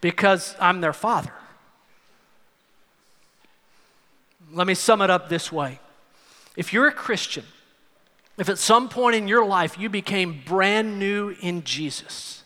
Because 0.00 0.56
I'm 0.58 0.80
their 0.80 0.92
father. 0.92 1.32
Let 4.52 4.66
me 4.66 4.74
sum 4.74 5.00
it 5.00 5.10
up 5.10 5.28
this 5.28 5.52
way. 5.52 5.78
If 6.56 6.72
you're 6.72 6.88
a 6.88 6.92
Christian, 6.92 7.44
if 8.36 8.48
at 8.48 8.58
some 8.58 8.88
point 8.88 9.14
in 9.14 9.28
your 9.28 9.46
life 9.46 9.78
you 9.78 9.88
became 9.88 10.42
brand 10.44 10.98
new 10.98 11.36
in 11.40 11.62
Jesus, 11.62 12.42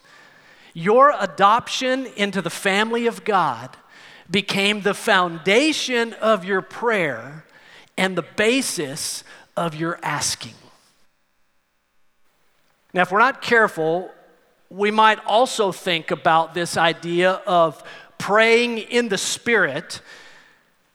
your 0.75 1.15
adoption 1.19 2.07
into 2.17 2.43
the 2.43 2.51
family 2.51 3.07
of 3.07 3.25
God 3.25 3.75
became 4.31 4.83
the 4.83 4.95
foundation 4.95 6.13
of 6.15 6.45
your 6.45 6.61
prayer 6.61 7.47
and 7.97 8.17
the 8.17 8.23
basis 8.23 9.25
of 9.57 9.75
your 9.75 9.99
asking. 10.03 10.55
Now, 12.95 13.03
if 13.03 13.11
we're 13.11 13.19
not 13.19 13.41
careful, 13.41 14.11
we 14.69 14.91
might 14.91 15.19
also 15.27 15.73
think 15.73 16.11
about 16.11 16.55
this 16.55 16.77
idea 16.77 17.33
of 17.47 17.83
praying 18.19 18.79
in 18.79 19.09
the 19.09 19.19
Spirit 19.19 20.01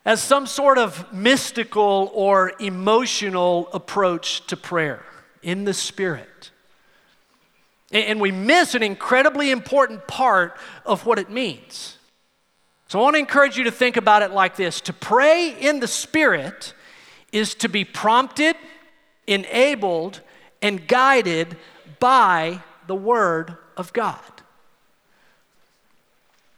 as 0.05 0.21
some 0.21 0.47
sort 0.47 0.77
of 0.77 1.11
mystical 1.11 2.11
or 2.13 2.53
emotional 2.59 3.69
approach 3.73 4.45
to 4.47 4.55
prayer 4.55 5.03
in 5.43 5.65
the 5.65 5.73
Spirit. 5.73 6.51
And 7.91 8.19
we 8.19 8.31
miss 8.31 8.75
an 8.75 8.83
incredibly 8.83 9.51
important 9.51 10.07
part 10.07 10.57
of 10.85 11.05
what 11.05 11.19
it 11.19 11.29
means. 11.29 11.97
So 12.87 12.99
I 12.99 13.01
want 13.03 13.15
to 13.15 13.19
encourage 13.19 13.57
you 13.57 13.65
to 13.65 13.71
think 13.71 13.97
about 13.97 14.21
it 14.21 14.31
like 14.31 14.55
this 14.55 14.81
to 14.81 14.93
pray 14.93 15.49
in 15.59 15.79
the 15.79 15.87
Spirit 15.87 16.73
is 17.37 17.55
to 17.55 17.69
be 17.69 17.85
prompted, 17.85 18.55
enabled, 19.27 20.21
and 20.61 20.87
guided 20.87 21.55
by 21.99 22.61
the 22.87 22.95
Word 22.95 23.57
of 23.75 23.93
God. 23.93 24.19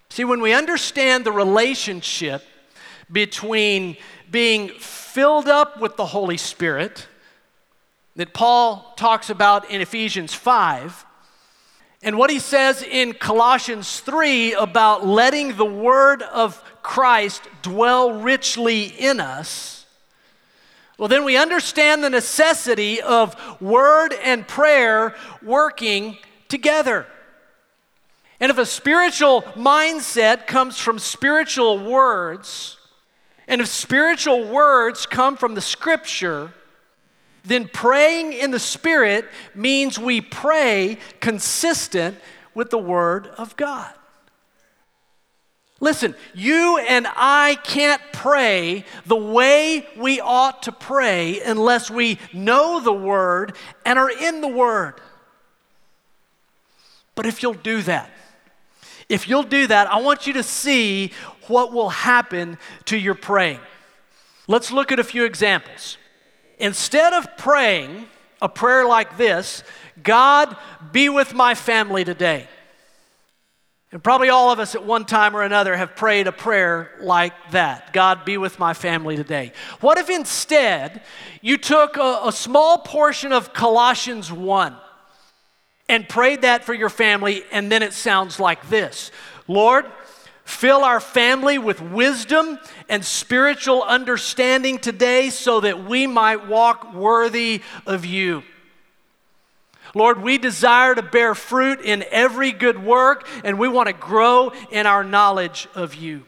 See, 0.10 0.24
when 0.24 0.42
we 0.42 0.54
understand 0.54 1.26
the 1.26 1.32
relationship 1.32 2.44
between 3.12 3.98
being 4.30 4.70
filled 4.70 5.48
up 5.48 5.80
with 5.80 5.98
the 5.98 6.06
Holy 6.06 6.38
Spirit 6.38 7.08
that 8.16 8.34
Paul 8.34 8.94
talks 8.96 9.30
about 9.30 9.70
in 9.70 9.82
Ephesians 9.82 10.34
5, 10.34 11.06
and 12.02 12.18
what 12.18 12.30
he 12.30 12.40
says 12.40 12.82
in 12.82 13.14
Colossians 13.14 14.00
3 14.00 14.54
about 14.54 15.06
letting 15.06 15.58
the 15.58 15.66
Word 15.66 16.22
of 16.22 16.64
Christ 16.82 17.44
dwell 17.62 18.22
richly 18.22 18.86
in 18.86 19.20
us 19.20 19.79
well, 21.00 21.08
then 21.08 21.24
we 21.24 21.38
understand 21.38 22.04
the 22.04 22.10
necessity 22.10 23.02
of 23.02 23.36
word 23.62 24.14
and 24.14 24.46
prayer 24.46 25.16
working 25.42 26.18
together. 26.50 27.08
And 28.42 28.52
if 28.52 28.58
a 28.58 28.66
spiritual 28.66 29.44
mindset 29.56 30.46
comes 30.46 30.78
from 30.78 31.00
spiritual 31.00 31.80
words, 31.80 32.78
and 33.48 33.62
if 33.62 33.68
spiritual 33.68 34.46
words 34.46 35.06
come 35.06 35.38
from 35.38 35.56
the 35.56 35.62
scripture, 35.62 36.54
then 37.46 37.68
praying 37.68 38.34
in 38.34 38.52
the 38.52 38.60
Spirit 38.60 39.26
means 39.56 39.98
we 39.98 40.20
pray 40.20 40.98
consistent 41.22 42.18
with 42.54 42.70
the 42.70 42.78
Word 42.78 43.28
of 43.38 43.56
God. 43.56 43.94
Listen, 45.82 46.14
you 46.34 46.78
and 46.78 47.08
I 47.16 47.58
can't 47.64 48.02
pray 48.12 48.84
the 49.06 49.16
way 49.16 49.88
we 49.96 50.20
ought 50.20 50.64
to 50.64 50.72
pray 50.72 51.40
unless 51.42 51.90
we 51.90 52.20
know 52.34 52.82
the 52.82 52.94
Word 52.94 53.56
and 53.86 53.98
are 53.98 54.12
in 54.12 54.42
the 54.42 54.48
Word. 54.48 55.00
But 57.16 57.26
if 57.26 57.42
you'll 57.42 57.54
do 57.54 57.82
that, 57.84 58.12
if 59.08 59.28
you'll 59.28 59.44
do 59.44 59.68
that, 59.68 59.92
I 59.92 60.00
want 60.02 60.28
you 60.28 60.34
to 60.34 60.44
see 60.44 61.12
what 61.48 61.72
will 61.72 61.90
happen 61.90 62.58
to 62.86 62.98
your 62.98 63.16
praying. 63.16 63.60
Let's 64.48 64.72
look 64.72 64.92
at 64.92 65.00
a 65.00 65.04
few 65.04 65.26
examples. 65.26 65.98
Instead 66.58 67.14
of 67.14 67.38
praying 67.38 68.08
a 68.42 68.50
prayer 68.50 68.86
like 68.86 69.18
this, 69.18 69.64
God, 70.04 70.56
be 70.92 71.10
with 71.10 71.34
my 71.34 71.56
family 71.56 72.04
today. 72.04 72.48
And 73.92 74.04
probably 74.04 74.30
all 74.30 74.52
of 74.52 74.60
us 74.60 74.76
at 74.76 74.86
one 74.86 75.06
time 75.06 75.36
or 75.36 75.42
another 75.42 75.76
have 75.76 75.96
prayed 75.96 76.28
a 76.28 76.32
prayer 76.32 76.92
like 77.02 77.34
that 77.52 77.92
God, 77.92 78.24
be 78.24 78.38
with 78.38 78.60
my 78.60 78.74
family 78.74 79.16
today. 79.16 79.52
What 79.82 79.98
if 79.98 80.10
instead 80.10 81.02
you 81.42 81.58
took 81.58 81.98
a, 81.98 82.22
a, 82.26 82.32
small 82.32 82.80
portion 82.80 83.34
of 83.34 83.52
Colossians 83.52 84.32
1 84.32 84.76
and 85.88 86.08
prayed 86.08 86.44
that 86.44 86.64
for 86.64 86.76
your 86.76 86.90
family, 86.90 87.44
and 87.52 87.72
then 87.72 87.82
it 87.82 87.94
sounds 87.94 88.40
like 88.40 88.70
this 88.70 89.12
Lord, 89.48 89.88
fill 90.46 90.84
our 90.84 91.00
family 91.00 91.58
with 91.58 91.82
wisdom 91.82 92.60
and 92.90 93.04
spiritual 93.04 93.82
understanding 93.82 94.78
today 94.78 95.32
so 95.32 95.62
that 95.62 95.86
we 95.86 96.06
might 96.06 96.48
walk 96.48 96.94
worthy 96.94 97.64
of 97.88 98.06
you. 98.06 98.44
Lord, 99.96 100.22
we 100.22 100.38
desire 100.38 100.96
to 100.96 101.02
bear 101.02 101.36
fruit 101.36 101.82
in 101.82 102.04
every 102.12 102.52
good 102.52 102.84
work, 102.84 103.28
and 103.44 103.58
we 103.58 103.68
want 103.68 103.88
to 103.88 103.94
grow 103.94 104.52
in 104.72 104.86
our 104.86 105.04
knowledge 105.04 105.68
of 105.76 105.96
you. 105.96 106.26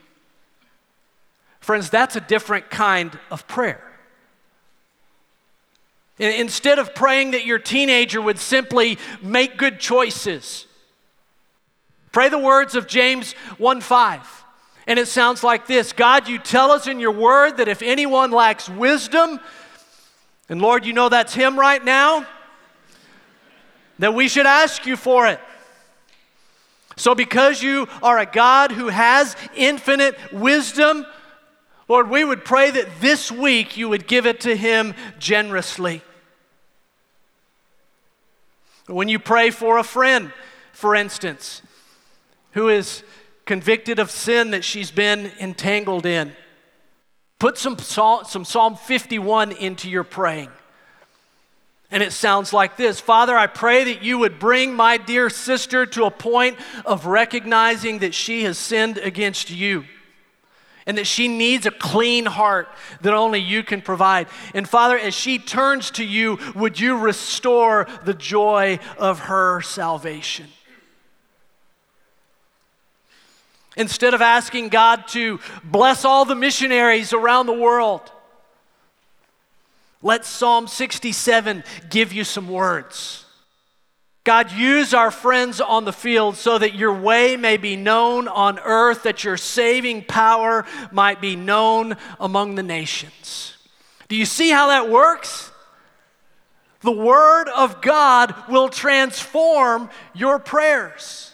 Friends, 1.59 1.89
that's 1.89 2.15
a 2.15 2.21
different 2.21 2.69
kind 2.69 3.17
of 3.29 3.47
prayer. 3.47 3.83
Instead 6.17 6.79
of 6.79 6.93
praying 6.93 7.31
that 7.31 7.45
your 7.45 7.59
teenager 7.59 8.21
would 8.21 8.37
simply 8.37 8.97
make 9.21 9.57
good 9.57 9.79
choices, 9.79 10.67
pray 12.11 12.29
the 12.29 12.37
words 12.37 12.75
of 12.75 12.87
James 12.87 13.33
1 13.57 13.81
5. 13.81 14.45
And 14.87 14.97
it 14.97 15.07
sounds 15.07 15.43
like 15.43 15.67
this 15.67 15.93
God, 15.93 16.27
you 16.27 16.37
tell 16.39 16.71
us 16.71 16.87
in 16.87 16.99
your 16.99 17.11
word 17.11 17.57
that 17.57 17.67
if 17.67 17.81
anyone 17.81 18.31
lacks 18.31 18.67
wisdom, 18.67 19.39
and 20.49 20.61
Lord, 20.61 20.85
you 20.85 20.93
know 20.93 21.09
that's 21.09 21.33
him 21.33 21.59
right 21.59 21.83
now 21.83 22.25
that 23.99 24.13
we 24.13 24.27
should 24.27 24.45
ask 24.45 24.85
you 24.85 24.95
for 24.95 25.27
it. 25.27 25.39
So, 26.97 27.15
because 27.15 27.63
you 27.63 27.87
are 28.03 28.19
a 28.19 28.25
God 28.25 28.71
who 28.71 28.89
has 28.89 29.35
infinite 29.55 30.15
wisdom, 30.31 31.05
Lord, 31.87 32.09
we 32.09 32.23
would 32.23 32.45
pray 32.45 32.71
that 32.71 33.01
this 33.01 33.31
week 33.31 33.75
you 33.75 33.89
would 33.89 34.07
give 34.07 34.25
it 34.25 34.41
to 34.41 34.55
him 34.55 34.93
generously. 35.19 36.01
When 38.87 39.09
you 39.09 39.19
pray 39.19 39.49
for 39.49 39.77
a 39.77 39.83
friend, 39.83 40.31
for 40.73 40.95
instance, 40.95 41.61
who 42.51 42.69
is 42.69 43.03
convicted 43.45 43.99
of 43.99 44.11
sin 44.11 44.51
that 44.51 44.63
she's 44.63 44.91
been 44.91 45.31
entangled 45.39 46.05
in, 46.05 46.33
put 47.39 47.57
some, 47.57 47.77
some 47.77 48.45
Psalm 48.45 48.75
51 48.75 49.53
into 49.53 49.89
your 49.89 50.03
praying. 50.03 50.49
And 51.91 52.01
it 52.01 52.13
sounds 52.13 52.53
like 52.53 52.77
this 52.77 52.99
Father, 52.99 53.37
I 53.37 53.47
pray 53.47 53.83
that 53.83 54.01
you 54.01 54.17
would 54.19 54.39
bring 54.39 54.73
my 54.73 54.97
dear 54.97 55.29
sister 55.29 55.85
to 55.87 56.05
a 56.05 56.11
point 56.11 56.57
of 56.85 57.05
recognizing 57.05 57.99
that 57.99 58.13
she 58.13 58.43
has 58.43 58.57
sinned 58.57 58.97
against 58.97 59.51
you 59.51 59.83
and 60.85 60.97
that 60.97 61.05
she 61.05 61.27
needs 61.27 61.65
a 61.65 61.71
clean 61.71 62.25
heart 62.25 62.67
that 63.01 63.13
only 63.13 63.39
you 63.39 63.61
can 63.61 63.81
provide. 63.81 64.27
And 64.53 64.67
Father, 64.67 64.97
as 64.97 65.13
she 65.13 65.37
turns 65.37 65.91
to 65.91 66.03
you, 66.03 66.39
would 66.55 66.79
you 66.79 66.97
restore 66.97 67.87
the 68.03 68.13
joy 68.13 68.79
of 68.97 69.19
her 69.19 69.61
salvation? 69.61 70.47
Instead 73.77 74.13
of 74.13 74.21
asking 74.21 74.69
God 74.69 75.07
to 75.09 75.39
bless 75.63 76.03
all 76.03 76.25
the 76.25 76.35
missionaries 76.35 77.13
around 77.13 77.45
the 77.45 77.53
world, 77.53 78.11
let 80.01 80.25
Psalm 80.25 80.67
67 80.67 81.63
give 81.89 82.13
you 82.13 82.23
some 82.23 82.47
words. 82.47 83.25
God, 84.23 84.51
use 84.51 84.93
our 84.93 85.09
friends 85.09 85.59
on 85.59 85.83
the 85.83 85.93
field 85.93 86.37
so 86.37 86.57
that 86.59 86.75
your 86.75 86.93
way 86.93 87.37
may 87.37 87.57
be 87.57 87.75
known 87.75 88.27
on 88.27 88.59
earth, 88.59 89.03
that 89.03 89.23
your 89.23 89.37
saving 89.37 90.03
power 90.03 90.65
might 90.91 91.19
be 91.19 91.35
known 91.35 91.97
among 92.19 92.53
the 92.53 92.63
nations. 92.63 93.57
Do 94.09 94.15
you 94.15 94.25
see 94.25 94.49
how 94.49 94.67
that 94.67 94.89
works? 94.89 95.49
The 96.81 96.91
Word 96.91 97.47
of 97.47 97.81
God 97.81 98.35
will 98.47 98.69
transform 98.69 99.89
your 100.13 100.37
prayers. 100.37 101.33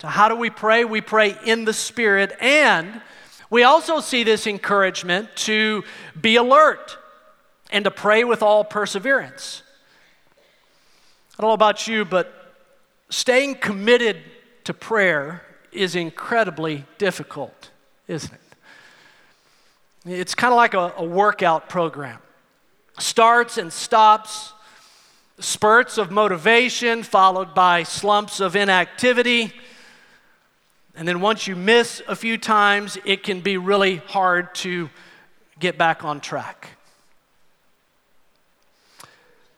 So, 0.00 0.08
how 0.08 0.28
do 0.28 0.36
we 0.36 0.50
pray? 0.50 0.84
We 0.84 1.00
pray 1.00 1.36
in 1.46 1.64
the 1.64 1.72
Spirit, 1.72 2.32
and 2.40 3.00
we 3.50 3.62
also 3.62 4.00
see 4.00 4.24
this 4.24 4.46
encouragement 4.46 5.34
to 5.36 5.84
be 6.20 6.36
alert 6.36 6.98
and 7.70 7.84
to 7.84 7.90
pray 7.90 8.24
with 8.24 8.42
all 8.42 8.64
perseverance. 8.64 9.62
I 11.38 11.42
don't 11.42 11.50
know 11.50 11.54
about 11.54 11.86
you, 11.88 12.04
but 12.04 12.32
staying 13.10 13.56
committed 13.56 14.18
to 14.64 14.74
prayer 14.74 15.42
is 15.72 15.96
incredibly 15.96 16.84
difficult, 16.98 17.70
isn't 18.06 18.32
it? 18.32 18.40
It's 20.06 20.34
kind 20.34 20.52
of 20.52 20.56
like 20.56 20.74
a, 20.74 20.92
a, 20.96 21.04
workout 21.04 21.68
program 21.68 22.18
starts 22.98 23.58
and 23.58 23.72
stops, 23.72 24.52
spurts 25.40 25.98
of 25.98 26.10
motivation, 26.10 27.02
followed 27.02 27.54
by 27.54 27.82
slumps 27.82 28.38
of 28.38 28.54
inactivity. 28.54 29.52
And 30.96 31.08
then 31.08 31.20
once 31.20 31.48
you 31.48 31.56
miss 31.56 32.02
a 32.06 32.14
few 32.14 32.38
times, 32.38 32.98
it 33.04 33.22
can 33.24 33.40
be 33.40 33.56
really 33.56 33.96
hard 33.96 34.54
to 34.56 34.90
get 35.58 35.76
back 35.76 36.04
on 36.04 36.20
track. 36.20 36.70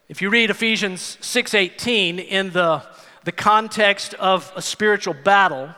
If 0.09 0.23
you 0.23 0.31
read 0.31 0.51
Ephesians 0.51 1.19
6:18 1.21 2.19
in 2.19 2.51
the, 2.53 2.83
the 3.25 3.33
context 3.33 4.15
of 4.15 4.51
a 4.57 4.63
spiritual 4.63 5.15
battle, 5.15 5.75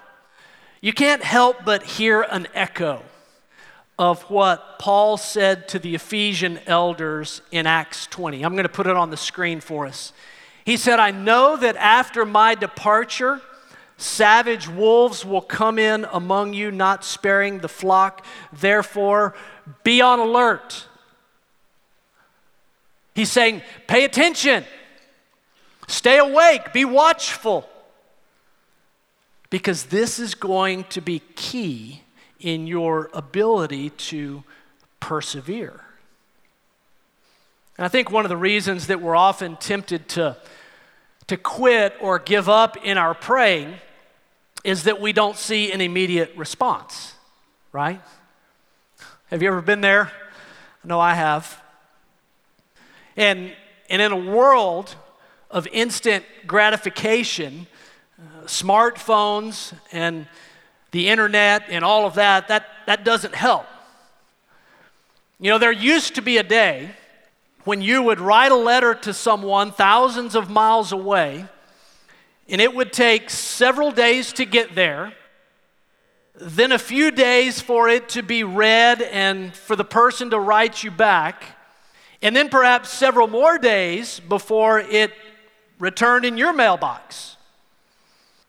you 0.80 0.92
can't 0.92 1.24
help 1.24 1.64
but 1.64 1.82
hear 1.82 2.22
an 2.22 2.46
echo 2.54 3.02
of 3.98 4.22
what 4.30 4.78
Paul 4.78 5.16
said 5.16 5.66
to 5.68 5.80
the 5.80 5.96
Ephesian 5.96 6.60
elders 6.66 7.42
in 7.50 7.66
Acts 7.66 8.06
20. 8.06 8.44
I'm 8.44 8.52
going 8.52 8.62
to 8.62 8.68
put 8.68 8.86
it 8.86 8.96
on 8.96 9.10
the 9.10 9.16
screen 9.16 9.60
for 9.60 9.86
us. 9.86 10.12
He 10.64 10.76
said, 10.76 11.00
I 11.00 11.10
know 11.10 11.56
that 11.56 11.74
after 11.76 12.24
my 12.24 12.54
departure, 12.54 13.40
savage 13.98 14.66
wolves 14.66 15.24
will 15.26 15.42
come 15.42 15.78
in 15.78 16.06
among 16.10 16.54
you, 16.54 16.70
not 16.70 17.04
sparing 17.04 17.58
the 17.58 17.68
flock. 17.68 18.24
Therefore, 18.52 19.34
be 19.84 20.00
on 20.00 20.18
alert 20.18 20.88
He's 23.18 23.32
saying, 23.32 23.62
pay 23.88 24.04
attention, 24.04 24.64
stay 25.88 26.18
awake, 26.18 26.72
be 26.72 26.84
watchful. 26.84 27.68
Because 29.50 29.86
this 29.86 30.20
is 30.20 30.36
going 30.36 30.84
to 30.84 31.00
be 31.00 31.18
key 31.34 32.02
in 32.38 32.68
your 32.68 33.10
ability 33.12 33.90
to 33.90 34.44
persevere. 35.00 35.80
And 37.76 37.84
I 37.84 37.88
think 37.88 38.08
one 38.08 38.24
of 38.24 38.28
the 38.28 38.36
reasons 38.36 38.86
that 38.86 39.00
we're 39.00 39.16
often 39.16 39.56
tempted 39.56 40.08
to, 40.10 40.36
to 41.26 41.36
quit 41.36 41.96
or 42.00 42.20
give 42.20 42.48
up 42.48 42.76
in 42.84 42.96
our 42.96 43.14
praying 43.14 43.74
is 44.64 44.84
that 44.84 45.00
we 45.00 45.12
don't 45.12 45.36
see 45.36 45.72
an 45.72 45.80
immediate 45.80 46.34
response, 46.36 47.14
right? 47.72 48.00
Have 49.26 49.42
you 49.42 49.48
ever 49.48 49.62
been 49.62 49.80
there? 49.80 50.10
Know 50.84 51.00
I 51.00 51.14
have. 51.14 51.62
And, 53.16 53.52
and 53.90 54.00
in 54.00 54.12
a 54.12 54.16
world 54.16 54.94
of 55.50 55.66
instant 55.68 56.24
gratification, 56.46 57.66
uh, 58.18 58.44
smartphones 58.44 59.74
and 59.92 60.26
the 60.90 61.08
internet 61.08 61.64
and 61.68 61.84
all 61.84 62.06
of 62.06 62.14
that, 62.14 62.48
that, 62.48 62.66
that 62.86 63.04
doesn't 63.04 63.34
help. 63.34 63.66
You 65.40 65.50
know, 65.50 65.58
there 65.58 65.72
used 65.72 66.14
to 66.16 66.22
be 66.22 66.38
a 66.38 66.42
day 66.42 66.90
when 67.64 67.82
you 67.82 68.02
would 68.02 68.18
write 68.18 68.50
a 68.50 68.56
letter 68.56 68.94
to 68.94 69.12
someone 69.12 69.72
thousands 69.72 70.34
of 70.34 70.48
miles 70.48 70.90
away, 70.90 71.46
and 72.48 72.60
it 72.60 72.74
would 72.74 72.92
take 72.92 73.30
several 73.30 73.90
days 73.90 74.32
to 74.34 74.44
get 74.44 74.74
there, 74.74 75.12
then 76.34 76.72
a 76.72 76.78
few 76.78 77.10
days 77.10 77.60
for 77.60 77.88
it 77.88 78.08
to 78.10 78.22
be 78.22 78.44
read 78.44 79.02
and 79.02 79.54
for 79.54 79.76
the 79.76 79.84
person 79.84 80.30
to 80.30 80.38
write 80.38 80.82
you 80.82 80.90
back 80.90 81.44
and 82.20 82.34
then 82.34 82.48
perhaps 82.48 82.90
several 82.90 83.28
more 83.28 83.58
days 83.58 84.20
before 84.20 84.80
it 84.80 85.12
returned 85.78 86.24
in 86.24 86.36
your 86.36 86.52
mailbox. 86.52 87.36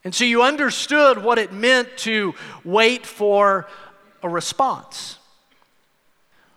And 0.03 0.15
so 0.15 0.23
you 0.23 0.41
understood 0.41 1.21
what 1.23 1.37
it 1.37 1.53
meant 1.53 1.97
to 1.99 2.33
wait 2.63 3.05
for 3.05 3.67
a 4.23 4.29
response. 4.29 5.19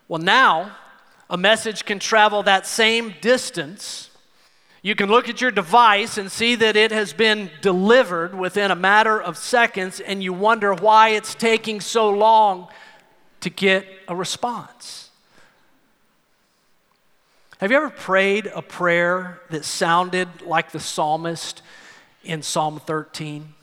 Well, 0.08 0.22
now 0.22 0.76
a 1.28 1.36
message 1.36 1.84
can 1.84 1.98
travel 1.98 2.42
that 2.44 2.66
same 2.66 3.14
distance. 3.20 4.10
You 4.84 4.96
can 4.96 5.08
look 5.08 5.28
at 5.28 5.40
your 5.40 5.52
device 5.52 6.18
and 6.18 6.30
see 6.30 6.56
that 6.56 6.74
it 6.74 6.90
has 6.90 7.12
been 7.12 7.50
delivered 7.60 8.34
within 8.34 8.72
a 8.72 8.76
matter 8.76 9.20
of 9.22 9.38
seconds, 9.38 10.00
and 10.00 10.20
you 10.20 10.32
wonder 10.32 10.74
why 10.74 11.10
it's 11.10 11.36
taking 11.36 11.80
so 11.80 12.10
long 12.10 12.66
to 13.40 13.50
get 13.50 13.86
a 14.08 14.16
response. 14.16 15.10
Have 17.58 17.70
you 17.70 17.76
ever 17.76 17.90
prayed 17.90 18.50
a 18.52 18.60
prayer 18.60 19.40
that 19.50 19.64
sounded 19.64 20.28
like 20.42 20.72
the 20.72 20.80
psalmist 20.80 21.62
in 22.24 22.42
Psalm 22.42 22.80
13? 22.84 23.54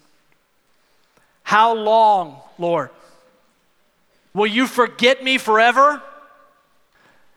How 1.44 1.76
long, 1.76 2.38
Lord? 2.58 2.92
Will 4.34 4.48
you 4.48 4.68
forget 4.68 5.22
me 5.22 5.38
forever? 5.38 6.02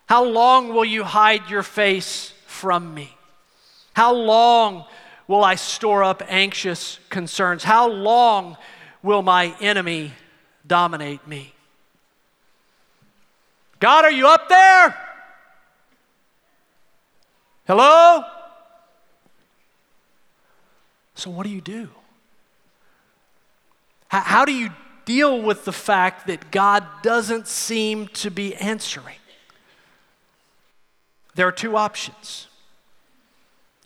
How 0.06 0.22
long 0.22 0.68
will 0.68 0.84
you 0.84 1.02
hide 1.02 1.50
your 1.50 1.64
face 1.64 2.32
from 2.46 2.94
me? 2.94 3.16
How 3.94 4.14
long 4.14 4.84
will 5.28 5.44
I 5.44 5.54
store 5.54 6.02
up 6.02 6.22
anxious 6.28 6.98
concerns? 7.08 7.64
How 7.64 7.88
long 7.88 8.56
will 9.02 9.22
my 9.22 9.54
enemy 9.60 10.12
dominate 10.66 11.26
me? 11.26 11.54
God, 13.80 14.04
are 14.04 14.12
you 14.12 14.28
up 14.28 14.48
there? 14.48 14.96
Hello? 17.66 18.24
So, 21.14 21.30
what 21.30 21.44
do 21.44 21.50
you 21.50 21.60
do? 21.60 21.88
How, 24.08 24.20
how, 24.20 24.44
do 24.44 24.52
you 24.52 24.70
deal 25.04 25.40
with 25.40 25.64
the 25.64 25.72
fact 25.72 26.26
that 26.26 26.50
God 26.50 26.84
doesn't 27.02 27.48
seem 27.48 28.08
to 28.08 28.30
be 28.30 28.54
answering? 28.56 29.16
There 31.34 31.46
are 31.46 31.52
two 31.52 31.76
options 31.76 32.48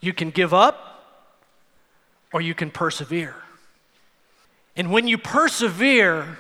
you 0.00 0.12
can 0.12 0.30
give 0.30 0.52
up, 0.54 0.86
or 2.32 2.40
you 2.40 2.54
can 2.54 2.70
persevere. 2.70 3.34
And 4.76 4.90
when 4.90 5.08
you 5.08 5.16
persevere, 5.16 6.36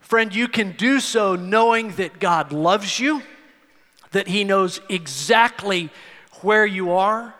friend, 0.00 0.34
you 0.34 0.46
can 0.46 0.72
do 0.72 1.00
so 1.00 1.34
knowing 1.34 1.92
that 1.96 2.20
God 2.20 2.52
loves 2.52 3.00
you, 3.00 3.22
that 4.12 4.28
He 4.28 4.44
knows 4.44 4.80
exactly 4.88 5.90
where 6.40 6.64
you 6.64 6.92
are, 6.92 7.34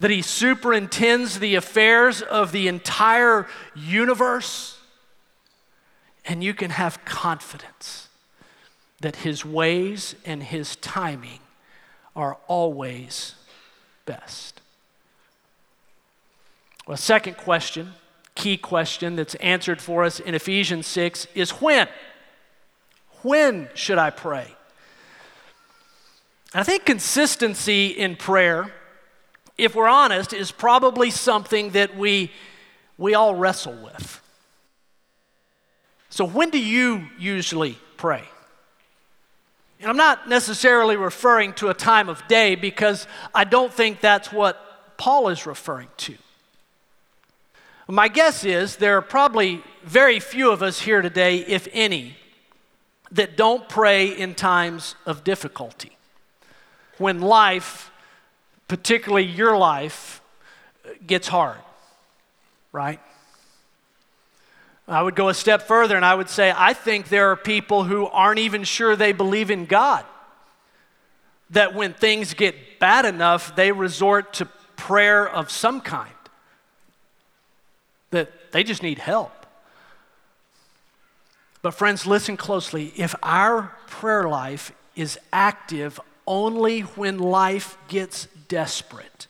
that 0.00 0.10
He 0.10 0.20
superintends 0.20 1.38
the 1.38 1.54
affairs 1.54 2.22
of 2.22 2.50
the 2.50 2.66
entire 2.66 3.46
universe. 3.76 4.80
And 6.24 6.42
you 6.42 6.54
can 6.54 6.70
have 6.70 7.04
confidence 7.04 8.08
that 9.00 9.16
His 9.16 9.44
ways 9.44 10.16
and 10.24 10.42
His 10.42 10.74
timing 10.76 11.40
are 12.16 12.36
always 12.48 13.36
best. 14.06 14.60
Well, 16.86 16.96
second 16.96 17.36
question, 17.36 17.92
key 18.34 18.56
question 18.56 19.16
that's 19.16 19.34
answered 19.36 19.80
for 19.80 20.04
us 20.04 20.20
in 20.20 20.34
Ephesians 20.34 20.86
6 20.86 21.26
is 21.34 21.50
when? 21.52 21.88
When 23.22 23.68
should 23.74 23.98
I 23.98 24.10
pray? 24.10 24.54
I 26.54 26.64
think 26.64 26.84
consistency 26.84 27.86
in 27.86 28.16
prayer, 28.16 28.72
if 29.56 29.74
we're 29.74 29.88
honest, 29.88 30.32
is 30.32 30.50
probably 30.52 31.10
something 31.10 31.70
that 31.70 31.96
we, 31.96 32.30
we 32.98 33.14
all 33.14 33.34
wrestle 33.34 33.76
with. 33.82 34.20
So, 36.10 36.26
when 36.26 36.50
do 36.50 36.58
you 36.58 37.06
usually 37.18 37.78
pray? 37.96 38.24
And 39.82 39.90
I'm 39.90 39.96
not 39.96 40.28
necessarily 40.28 40.96
referring 40.96 41.54
to 41.54 41.68
a 41.68 41.74
time 41.74 42.08
of 42.08 42.26
day 42.28 42.54
because 42.54 43.08
I 43.34 43.42
don't 43.42 43.72
think 43.72 44.00
that's 44.00 44.32
what 44.32 44.96
Paul 44.96 45.28
is 45.28 45.44
referring 45.44 45.88
to. 45.98 46.14
My 47.88 48.06
guess 48.06 48.44
is 48.44 48.76
there 48.76 48.96
are 48.96 49.02
probably 49.02 49.60
very 49.82 50.20
few 50.20 50.52
of 50.52 50.62
us 50.62 50.80
here 50.80 51.02
today, 51.02 51.38
if 51.38 51.66
any, 51.72 52.16
that 53.10 53.36
don't 53.36 53.68
pray 53.68 54.06
in 54.06 54.36
times 54.36 54.94
of 55.04 55.24
difficulty. 55.24 55.96
When 56.98 57.20
life, 57.20 57.90
particularly 58.68 59.26
your 59.26 59.58
life, 59.58 60.22
gets 61.04 61.26
hard, 61.26 61.58
right? 62.70 63.00
I 64.88 65.02
would 65.02 65.14
go 65.14 65.28
a 65.28 65.34
step 65.34 65.62
further 65.62 65.96
and 65.96 66.04
I 66.04 66.14
would 66.14 66.28
say, 66.28 66.52
I 66.54 66.72
think 66.72 67.08
there 67.08 67.30
are 67.30 67.36
people 67.36 67.84
who 67.84 68.06
aren't 68.06 68.40
even 68.40 68.64
sure 68.64 68.96
they 68.96 69.12
believe 69.12 69.50
in 69.50 69.66
God. 69.66 70.04
That 71.50 71.74
when 71.74 71.94
things 71.94 72.34
get 72.34 72.80
bad 72.80 73.04
enough, 73.04 73.54
they 73.54 73.72
resort 73.72 74.34
to 74.34 74.46
prayer 74.76 75.28
of 75.28 75.50
some 75.50 75.80
kind. 75.80 76.10
That 78.10 78.52
they 78.52 78.64
just 78.64 78.82
need 78.82 78.98
help. 78.98 79.32
But, 81.62 81.72
friends, 81.74 82.06
listen 82.06 82.36
closely. 82.36 82.92
If 82.96 83.14
our 83.22 83.74
prayer 83.86 84.28
life 84.28 84.72
is 84.96 85.18
active 85.32 86.00
only 86.26 86.80
when 86.80 87.18
life 87.18 87.78
gets 87.86 88.26
desperate, 88.48 89.28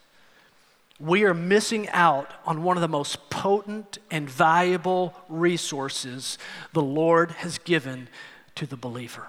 we 0.99 1.23
are 1.23 1.33
missing 1.33 1.89
out 1.89 2.31
on 2.45 2.63
one 2.63 2.77
of 2.77 2.81
the 2.81 2.87
most 2.87 3.29
potent 3.29 3.97
and 4.11 4.29
valuable 4.29 5.13
resources 5.27 6.37
the 6.71 6.81
Lord 6.81 7.31
has 7.31 7.57
given 7.57 8.07
to 8.55 8.65
the 8.65 8.77
believer. 8.77 9.27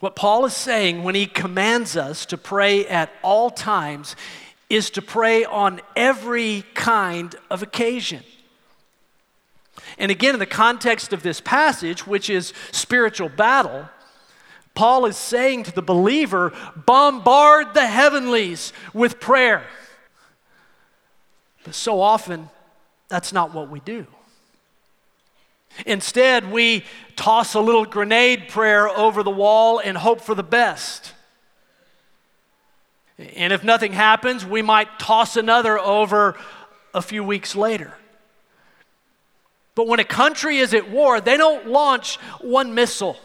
What 0.00 0.16
Paul 0.16 0.44
is 0.44 0.54
saying 0.54 1.02
when 1.02 1.14
he 1.14 1.26
commands 1.26 1.96
us 1.96 2.24
to 2.26 2.36
pray 2.36 2.86
at 2.86 3.10
all 3.22 3.50
times 3.50 4.14
is 4.70 4.90
to 4.90 5.02
pray 5.02 5.44
on 5.44 5.80
every 5.96 6.64
kind 6.74 7.34
of 7.50 7.62
occasion. 7.62 8.22
And 9.98 10.10
again, 10.10 10.34
in 10.34 10.38
the 10.38 10.46
context 10.46 11.12
of 11.12 11.22
this 11.22 11.40
passage, 11.40 12.06
which 12.06 12.30
is 12.30 12.52
spiritual 12.70 13.28
battle, 13.28 13.88
Paul 14.78 15.06
is 15.06 15.16
saying 15.16 15.64
to 15.64 15.72
the 15.72 15.82
believer, 15.82 16.52
bombard 16.76 17.74
the 17.74 17.84
heavenlies 17.84 18.72
with 18.94 19.18
prayer. 19.18 19.64
But 21.64 21.74
so 21.74 22.00
often, 22.00 22.48
that's 23.08 23.32
not 23.32 23.52
what 23.52 23.70
we 23.70 23.80
do. 23.80 24.06
Instead, 25.84 26.52
we 26.52 26.84
toss 27.16 27.54
a 27.54 27.60
little 27.60 27.86
grenade 27.86 28.50
prayer 28.50 28.88
over 28.88 29.24
the 29.24 29.32
wall 29.32 29.80
and 29.80 29.98
hope 29.98 30.20
for 30.20 30.36
the 30.36 30.44
best. 30.44 31.12
And 33.34 33.52
if 33.52 33.64
nothing 33.64 33.92
happens, 33.92 34.46
we 34.46 34.62
might 34.62 35.00
toss 35.00 35.36
another 35.36 35.76
over 35.76 36.36
a 36.94 37.02
few 37.02 37.24
weeks 37.24 37.56
later. 37.56 37.94
But 39.74 39.88
when 39.88 39.98
a 39.98 40.04
country 40.04 40.58
is 40.58 40.72
at 40.72 40.88
war, 40.88 41.20
they 41.20 41.36
don't 41.36 41.66
launch 41.66 42.14
one 42.40 42.76
missile. 42.76 43.18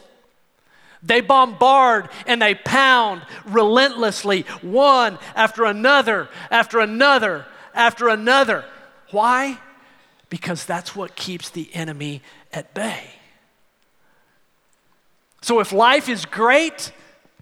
They 1.04 1.20
bombard 1.20 2.10
and 2.26 2.42
they 2.42 2.56
pound 2.56 3.24
relentlessly, 3.46 4.44
one 4.62 5.20
after 5.36 5.66
another, 5.66 6.30
after 6.50 6.80
another, 6.80 7.46
after 7.74 8.08
another. 8.08 8.64
Why? 9.12 9.60
Because 10.30 10.66
that's 10.66 10.96
what 10.96 11.16
keeps 11.16 11.50
the 11.50 11.70
enemy 11.74 12.22
at 12.54 12.74
bay. 12.74 13.10
So 15.42 15.60
if 15.60 15.74
life 15.74 16.08
is 16.08 16.26
great, 16.26 16.94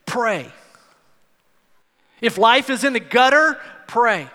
pray. 0.08 0.52
If 2.19 2.39
life 2.39 2.69
is 2.71 2.84
in 2.84 2.93
the 2.93 3.00
gutter, 3.00 3.60
pray. 3.88 4.28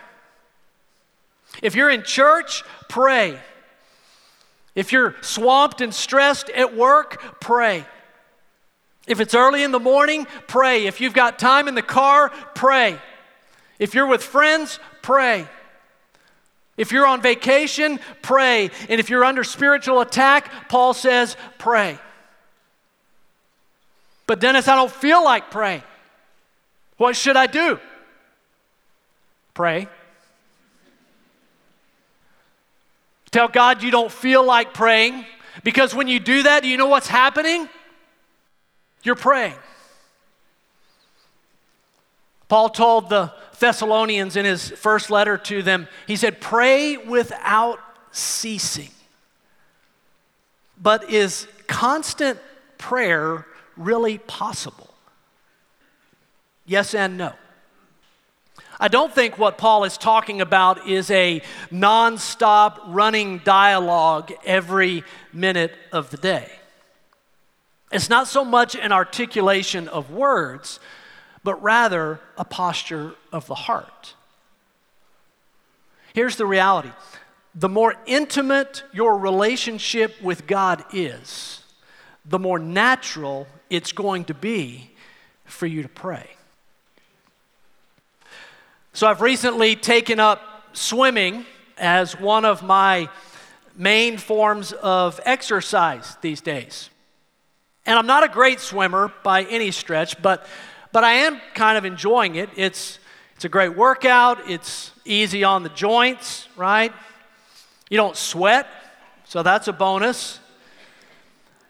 If 1.63 1.75
you're 1.75 1.91
in 1.91 2.05
church, 2.05 2.63
pray. 2.89 3.41
If 4.77 4.93
you're 4.93 5.17
swamped 5.21 5.81
and 5.81 5.93
stressed 5.93 6.49
at 6.51 6.77
work, 6.77 7.41
pray. 7.41 7.85
If 9.07 9.21
it's 9.21 9.35
early 9.35 9.63
in 9.63 9.71
the 9.71 9.81
morning, 9.81 10.27
pray. 10.49 10.87
If 10.87 11.01
you've 11.01 11.15
got 11.15 11.39
time 11.39 11.69
in 11.69 11.75
the 11.75 11.83
car, 11.83 12.31
pray. 12.55 12.99
If 13.79 13.95
you're 13.95 14.07
with 14.07 14.23
friends, 14.23 14.79
pray. 15.03 15.47
If 16.77 16.93
you're 16.93 17.07
on 17.07 17.23
vacation, 17.23 18.01
pray. 18.23 18.71
And 18.89 19.01
if 19.01 19.09
you're 19.09 19.25
under 19.25 19.45
spiritual 19.45 20.01
attack, 20.01 20.69
Paul 20.69 20.93
says, 20.93 21.37
pray. 21.59 21.99
But 24.27 24.41
Dennis, 24.41 24.67
I 24.67 24.75
don't 24.75 24.91
feel 24.91 25.25
like 25.25 25.51
praying. 25.51 25.83
What 26.97 27.15
should 27.15 27.37
I 27.37 27.47
do? 27.47 27.79
Pray. 29.55 29.89
Tell 33.31 33.49
God 33.49 33.83
you 33.83 33.91
don't 33.91 34.11
feel 34.11 34.45
like 34.45 34.75
praying 34.75 35.25
because 35.63 35.95
when 35.95 36.09
you 36.09 36.19
do 36.19 36.43
that, 36.45 36.63
do 36.63 36.69
you 36.69 36.77
know 36.77 36.89
what's 36.89 37.09
happening? 37.09 37.69
You're 39.07 39.15
praying. 39.15 39.55
Paul 42.49 42.71
told 42.71 43.09
the 43.09 43.33
Thessalonians 43.61 44.35
in 44.35 44.45
his 44.45 44.71
first 44.71 45.11
letter 45.11 45.39
to 45.39 45.63
them, 45.63 45.87
he 46.09 46.17
said, 46.17 46.41
Pray 46.41 46.97
without 46.97 47.79
ceasing. 48.11 48.91
But 50.83 51.09
is 51.09 51.47
constant 51.69 52.41
prayer 52.79 53.47
really 53.77 54.19
possible? 54.19 54.93
Yes 56.67 56.93
and 56.93 57.17
no. 57.17 57.33
I 58.81 58.89
don't 58.89 59.15
think 59.15 59.39
what 59.39 59.57
Paul 59.57 59.85
is 59.85 59.97
talking 59.97 60.41
about 60.41 60.89
is 60.89 61.13
a 61.13 61.43
nonstop 61.71 62.81
running 62.89 63.39
dialogue 63.39 64.33
every 64.45 65.05
minute 65.33 65.73
of 65.93 66.11
the 66.11 66.17
day. 66.17 66.51
It's 67.93 68.11
not 68.11 68.27
so 68.27 68.45
much 68.45 68.75
an 68.75 68.93
articulation 68.93 69.89
of 69.89 70.11
words, 70.11 70.81
but 71.45 71.63
rather 71.63 72.21
a 72.37 72.45
posture 72.45 73.15
of 73.33 73.47
the 73.47 73.55
heart. 73.55 74.15
Here's 76.13 76.37
the 76.37 76.47
reality 76.47 76.91
the 77.55 77.69
more 77.69 77.95
intimate 78.05 78.83
your 78.93 79.17
relationship 79.17 80.21
with 80.21 80.47
God 80.47 80.85
is, 80.93 81.63
the 82.25 82.39
more 82.39 82.59
natural 82.59 83.47
it's 83.71 83.93
going 83.93 84.25
to 84.25 84.35
be 84.35 84.91
for 85.45 85.67
you 85.67 85.83
to 85.83 85.89
pray. 85.89 86.29
So 88.93 89.07
I've 89.07 89.21
recently 89.21 89.77
taken 89.77 90.21
up 90.21 90.41
swimming 90.73 91.47
as 91.79 92.19
one 92.19 92.45
of 92.45 92.63
my 92.63 93.09
main 93.77 94.19
forms 94.19 94.73
of 94.73 95.21
exercise 95.25 96.17
these 96.23 96.41
days. 96.41 96.91
And 97.87 97.97
I'm 97.99 98.07
not 98.07 98.25
a 98.25 98.29
great 98.29 98.61
swimmer 98.61 99.13
by 99.23 99.45
any 99.45 99.71
stretch, 99.71 100.21
but, 100.21 100.47
but 100.93 101.05
I 101.05 101.13
am 101.13 101.41
kind 101.55 101.79
of 101.79 101.85
enjoying 101.85 102.35
it. 102.35 102.51
It's, 102.57 102.99
it's 103.37 103.45
a 103.45 103.49
great 103.49 103.77
workout, 103.77 104.51
it's 104.51 104.91
easy 105.05 105.45
on 105.45 105.63
the 105.63 105.69
joints, 105.71 106.49
right? 106.57 106.93
You 107.89 107.97
don't 107.97 108.17
sweat, 108.17 108.67
so 109.25 109.45
that's 109.45 109.69
a 109.69 109.73
bonus. 109.73 110.41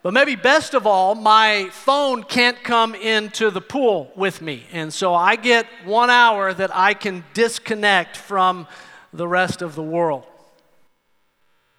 But 0.02 0.14
maybe 0.14 0.36
best 0.36 0.72
of 0.72 0.86
all, 0.86 1.14
my 1.14 1.68
phone 1.72 2.22
can't 2.22 2.62
come 2.62 2.94
into 2.94 3.50
the 3.50 3.60
pool 3.60 4.12
with 4.14 4.40
me. 4.40 4.64
And 4.72 4.94
so 4.94 5.14
I 5.14 5.36
get 5.36 5.66
one 5.84 6.10
hour 6.10 6.54
that 6.54 6.74
I 6.74 6.94
can 6.94 7.24
disconnect 7.34 8.16
from 8.16 8.68
the 9.12 9.26
rest 9.26 9.62
of 9.62 9.74
the 9.74 9.82
world. 9.82 10.24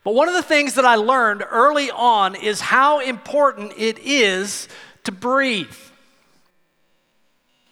But 0.07 0.15
one 0.15 0.29
of 0.29 0.35
the 0.35 0.41
things 0.41 0.75
that 0.75 0.85
I 0.85 0.95
learned 0.95 1.43
early 1.51 1.91
on 1.91 2.35
is 2.35 2.61
how 2.61 3.01
important 3.01 3.73
it 3.75 3.99
is 3.99 4.69
to 5.03 5.11
breathe. 5.11 5.75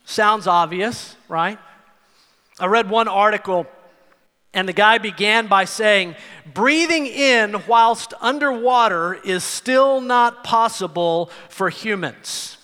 Sounds 0.03 0.45
obvious, 0.45 1.15
right? 1.29 1.57
I 2.59 2.65
read 2.65 2.89
one 2.89 3.07
article, 3.07 3.67
and 4.53 4.67
the 4.67 4.73
guy 4.73 4.97
began 4.97 5.47
by 5.47 5.63
saying, 5.63 6.15
Breathing 6.53 7.05
in 7.05 7.63
whilst 7.67 8.13
underwater 8.19 9.13
is 9.13 9.45
still 9.45 10.01
not 10.01 10.43
possible 10.43 11.31
for 11.47 11.69
humans. 11.69 12.57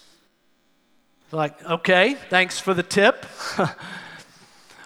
Like, 1.31 1.63
okay, 1.63 2.15
thanks 2.29 2.59
for 2.59 2.73
the 2.73 2.83
tip. 2.83 3.25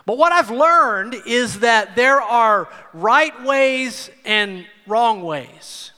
but 0.05 0.17
what 0.17 0.31
I've 0.31 0.51
learned 0.51 1.15
is 1.25 1.59
that 1.59 1.95
there 1.95 2.21
are 2.21 2.69
right 2.93 3.43
ways 3.43 4.09
and 4.23 4.65
wrong 4.85 5.23
ways, 5.23 5.91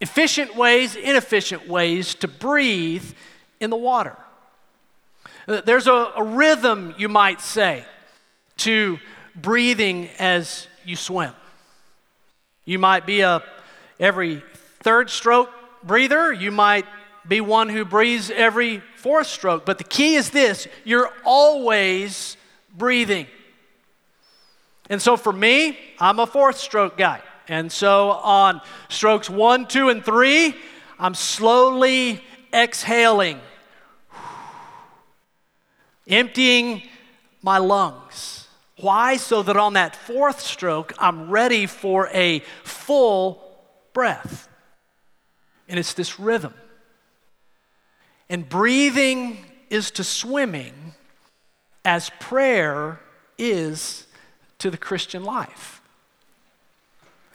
efficient 0.00 0.56
ways, 0.56 0.96
inefficient 0.96 1.68
ways 1.68 2.14
to 2.16 2.28
breathe 2.28 3.12
in 3.60 3.70
the 3.70 3.76
water. 3.76 4.16
There's 5.46 5.86
a, 5.86 6.12
a 6.16 6.22
rhythm, 6.22 6.94
you 6.98 7.08
might 7.08 7.40
say, 7.40 7.84
to 8.58 8.98
breathing 9.34 10.08
as 10.18 10.66
you 10.84 10.96
swim. 10.96 11.32
You 12.64 12.78
might 12.78 13.06
be 13.06 13.20
a 13.20 13.42
every 14.00 14.42
third 14.80 15.10
stroke 15.10 15.50
breather, 15.82 16.32
you 16.32 16.50
might 16.50 16.86
be 17.26 17.40
one 17.40 17.68
who 17.68 17.84
breathes 17.84 18.30
every 18.30 18.82
fourth 18.96 19.26
stroke, 19.26 19.66
but 19.66 19.78
the 19.78 19.84
key 19.84 20.14
is 20.14 20.30
this 20.30 20.66
you're 20.84 21.10
always 21.24 22.37
breathing. 22.76 23.26
And 24.90 25.00
so 25.00 25.16
for 25.16 25.32
me, 25.32 25.78
I'm 25.98 26.18
a 26.18 26.26
fourth 26.26 26.58
stroke 26.58 26.96
guy. 26.96 27.20
And 27.48 27.72
so 27.72 28.10
on 28.10 28.60
strokes 28.88 29.30
one, 29.30 29.66
two, 29.66 29.88
and 29.88 30.04
three, 30.04 30.54
I'm 30.98 31.14
slowly 31.14 32.22
exhaling, 32.52 33.40
emptying 36.06 36.82
my 37.42 37.58
lungs. 37.58 38.48
Why? 38.80 39.16
So 39.16 39.42
that 39.42 39.56
on 39.56 39.74
that 39.74 39.96
fourth 39.96 40.40
stroke, 40.40 40.92
I'm 40.98 41.30
ready 41.30 41.66
for 41.66 42.08
a 42.12 42.40
full 42.64 43.42
breath. 43.92 44.48
And 45.68 45.78
it's 45.78 45.94
this 45.94 46.20
rhythm. 46.20 46.54
And 48.28 48.48
breathing 48.48 49.38
is 49.70 49.90
to 49.92 50.04
swimming 50.04 50.74
as 51.88 52.10
prayer 52.20 53.00
is 53.38 54.06
to 54.58 54.70
the 54.70 54.76
Christian 54.76 55.24
life. 55.24 55.80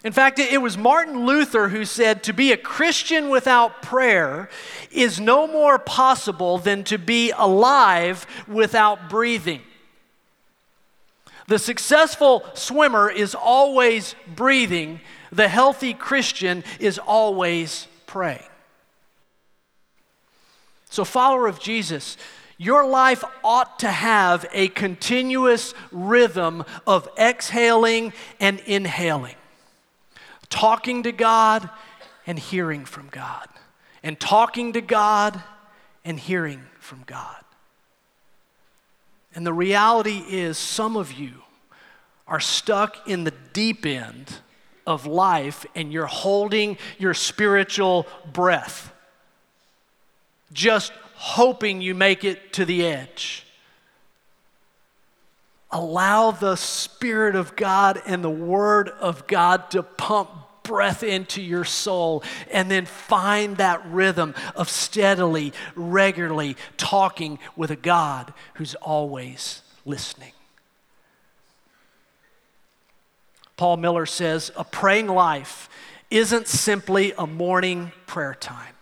In 0.03 0.13
fact, 0.13 0.37
it 0.37 0.61
was 0.61 0.77
Martin 0.77 1.25
Luther 1.25 1.69
who 1.69 1.85
said 1.85 2.21
to 2.23 2.33
be 2.33 2.51
a 2.51 2.57
Christian 2.57 3.29
without 3.29 3.81
prayer 3.81 4.49
is 4.91 5.19
no 5.19 5.47
more 5.47 5.79
possible 5.79 6.59
than 6.59 6.83
to 6.83 6.99
be 6.99 7.31
alive 7.35 8.27
without 8.47 9.09
breathing. 9.09 9.61
The 11.47 11.57
successful 11.57 12.45
swimmer 12.53 13.09
is 13.09 13.33
always 13.33 14.13
breathing, 14.35 15.01
the 15.31 15.47
healthy 15.47 15.95
Christian 15.95 16.63
is 16.79 16.99
always 16.99 17.87
praying. 18.05 18.43
So, 20.91 21.03
follower 21.03 21.47
of 21.47 21.59
Jesus, 21.59 22.17
your 22.63 22.87
life 22.87 23.23
ought 23.43 23.79
to 23.79 23.91
have 23.91 24.45
a 24.53 24.69
continuous 24.69 25.73
rhythm 25.91 26.63
of 26.87 27.09
exhaling 27.17 28.13
and 28.39 28.59
inhaling, 28.61 29.35
talking 30.49 31.03
to 31.03 31.11
God 31.11 31.69
and 32.25 32.39
hearing 32.39 32.85
from 32.85 33.09
God, 33.09 33.47
and 34.01 34.19
talking 34.19 34.73
to 34.73 34.81
God 34.81 35.41
and 36.05 36.17
hearing 36.17 36.63
from 36.79 37.03
God. 37.05 37.43
And 39.35 39.45
the 39.45 39.53
reality 39.53 40.23
is, 40.29 40.57
some 40.57 40.95
of 40.95 41.11
you 41.11 41.33
are 42.27 42.39
stuck 42.39 43.07
in 43.07 43.23
the 43.23 43.33
deep 43.51 43.85
end 43.85 44.39
of 44.85 45.05
life 45.05 45.65
and 45.75 45.91
you're 45.91 46.05
holding 46.05 46.77
your 46.97 47.13
spiritual 47.13 48.05
breath. 48.31 48.93
Just 50.51 50.93
hoping 51.23 51.79
you 51.79 51.95
make 51.95 52.25
it 52.25 52.51
to 52.51 52.65
the 52.65 52.85
edge. 52.85 53.45
Allow 55.71 56.31
the 56.31 56.57
Spirit 56.57 57.37
of 57.37 57.55
God 57.55 58.01
and 58.05 58.21
the 58.21 58.29
Word 58.29 58.89
of 58.89 59.25
God 59.25 59.71
to 59.71 59.83
pump 59.83 60.29
breath 60.63 61.01
into 61.01 61.41
your 61.41 61.63
soul 61.63 62.25
and 62.51 62.69
then 62.69 62.85
find 62.85 63.55
that 63.55 63.85
rhythm 63.85 64.35
of 64.53 64.69
steadily, 64.69 65.53
regularly 65.75 66.57
talking 66.75 67.39
with 67.55 67.71
a 67.71 67.77
God 67.77 68.33
who's 68.55 68.75
always 68.75 69.61
listening. 69.85 70.33
Paul 73.55 73.77
Miller 73.77 74.05
says 74.05 74.51
a 74.57 74.65
praying 74.65 75.07
life 75.07 75.69
isn't 76.11 76.49
simply 76.49 77.13
a 77.17 77.25
morning 77.25 77.93
prayer 78.07 78.35
time. 78.35 78.72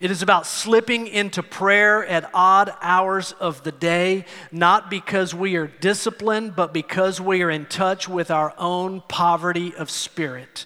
It 0.00 0.10
is 0.10 0.22
about 0.22 0.46
slipping 0.46 1.06
into 1.06 1.42
prayer 1.42 2.06
at 2.06 2.30
odd 2.32 2.72
hours 2.80 3.32
of 3.32 3.64
the 3.64 3.72
day, 3.72 4.24
not 4.50 4.88
because 4.88 5.34
we 5.34 5.56
are 5.56 5.66
disciplined, 5.66 6.56
but 6.56 6.72
because 6.72 7.20
we 7.20 7.42
are 7.42 7.50
in 7.50 7.66
touch 7.66 8.08
with 8.08 8.30
our 8.30 8.54
own 8.56 9.02
poverty 9.08 9.74
of 9.74 9.90
spirit. 9.90 10.64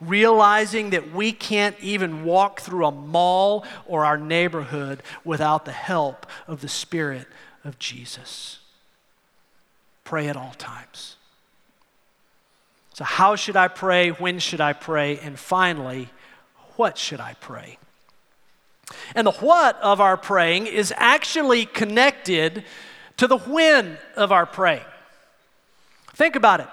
Realizing 0.00 0.90
that 0.90 1.12
we 1.14 1.32
can't 1.32 1.76
even 1.80 2.24
walk 2.24 2.60
through 2.60 2.84
a 2.84 2.92
mall 2.92 3.64
or 3.86 4.04
our 4.04 4.18
neighborhood 4.18 5.02
without 5.24 5.64
the 5.64 5.72
help 5.72 6.26
of 6.46 6.60
the 6.60 6.68
Spirit 6.68 7.26
of 7.64 7.78
Jesus. 7.78 8.58
Pray 10.02 10.28
at 10.28 10.36
all 10.36 10.52
times. 10.58 11.16
So, 12.92 13.04
how 13.04 13.34
should 13.34 13.56
I 13.56 13.68
pray? 13.68 14.10
When 14.10 14.38
should 14.40 14.60
I 14.60 14.74
pray? 14.74 15.18
And 15.20 15.38
finally, 15.38 16.10
what 16.76 16.98
should 16.98 17.20
I 17.20 17.34
pray? 17.40 17.78
And 19.14 19.26
the 19.26 19.32
what 19.32 19.80
of 19.80 20.00
our 20.00 20.16
praying 20.16 20.66
is 20.66 20.92
actually 20.96 21.66
connected 21.66 22.64
to 23.16 23.26
the 23.26 23.38
when 23.38 23.98
of 24.16 24.32
our 24.32 24.46
praying. 24.46 24.84
Think 26.14 26.36
about 26.36 26.60
it. 26.60 26.68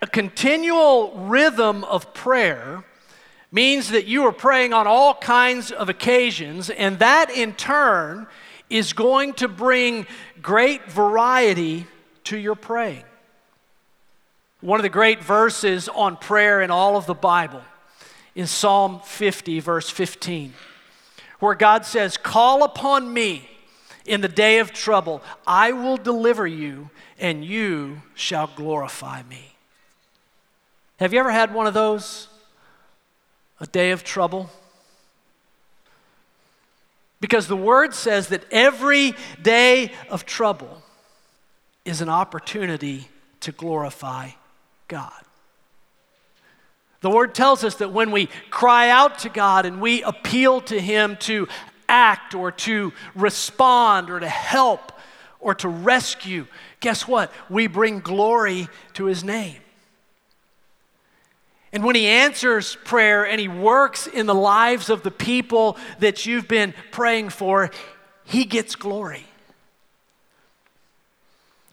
A 0.00 0.06
continual 0.06 1.12
rhythm 1.26 1.84
of 1.84 2.12
prayer 2.14 2.84
means 3.50 3.90
that 3.90 4.06
you 4.06 4.24
are 4.24 4.32
praying 4.32 4.72
on 4.72 4.86
all 4.86 5.14
kinds 5.14 5.70
of 5.70 5.88
occasions, 5.88 6.70
and 6.70 6.98
that 6.98 7.30
in 7.30 7.52
turn 7.52 8.26
is 8.70 8.94
going 8.94 9.34
to 9.34 9.46
bring 9.46 10.06
great 10.40 10.90
variety 10.90 11.86
to 12.24 12.38
your 12.38 12.54
praying. 12.54 13.04
One 14.60 14.78
of 14.78 14.84
the 14.84 14.88
great 14.88 15.22
verses 15.22 15.88
on 15.88 16.16
prayer 16.16 16.62
in 16.62 16.70
all 16.70 16.96
of 16.96 17.06
the 17.06 17.14
Bible 17.14 17.62
is 18.34 18.50
Psalm 18.50 19.00
50, 19.04 19.60
verse 19.60 19.90
15 19.90 20.54
where 21.42 21.56
God 21.56 21.84
says, 21.84 22.16
Call 22.16 22.62
upon 22.62 23.12
me 23.12 23.48
in 24.06 24.20
the 24.20 24.28
day 24.28 24.60
of 24.60 24.72
trouble. 24.72 25.20
I 25.44 25.72
will 25.72 25.96
deliver 25.96 26.46
you, 26.46 26.90
and 27.18 27.44
you 27.44 28.02
shall 28.14 28.46
glorify 28.54 29.24
me. 29.24 29.56
Have 31.00 31.12
you 31.12 31.18
ever 31.18 31.32
had 31.32 31.52
one 31.52 31.66
of 31.66 31.74
those? 31.74 32.28
A 33.58 33.66
day 33.66 33.90
of 33.90 34.04
trouble? 34.04 34.50
Because 37.20 37.48
the 37.48 37.56
word 37.56 37.92
says 37.92 38.28
that 38.28 38.44
every 38.52 39.12
day 39.42 39.90
of 40.10 40.24
trouble 40.24 40.80
is 41.84 42.00
an 42.00 42.08
opportunity 42.08 43.08
to 43.40 43.50
glorify 43.50 44.30
God. 44.86 45.24
The 47.02 47.10
word 47.10 47.34
tells 47.34 47.64
us 47.64 47.74
that 47.76 47.92
when 47.92 48.12
we 48.12 48.28
cry 48.50 48.88
out 48.88 49.18
to 49.20 49.28
God 49.28 49.66
and 49.66 49.80
we 49.80 50.02
appeal 50.04 50.60
to 50.62 50.80
Him 50.80 51.16
to 51.20 51.48
act 51.88 52.34
or 52.34 52.52
to 52.52 52.92
respond 53.14 54.08
or 54.08 54.20
to 54.20 54.28
help 54.28 54.92
or 55.40 55.54
to 55.56 55.68
rescue, 55.68 56.46
guess 56.78 57.06
what? 57.06 57.32
We 57.50 57.66
bring 57.66 57.98
glory 57.98 58.68
to 58.94 59.06
His 59.06 59.24
name. 59.24 59.56
And 61.72 61.84
when 61.84 61.96
He 61.96 62.06
answers 62.06 62.76
prayer 62.84 63.26
and 63.26 63.40
He 63.40 63.48
works 63.48 64.06
in 64.06 64.26
the 64.26 64.34
lives 64.34 64.88
of 64.88 65.02
the 65.02 65.10
people 65.10 65.76
that 65.98 66.24
you've 66.24 66.46
been 66.46 66.72
praying 66.92 67.30
for, 67.30 67.70
He 68.24 68.44
gets 68.44 68.76
glory. 68.76 69.26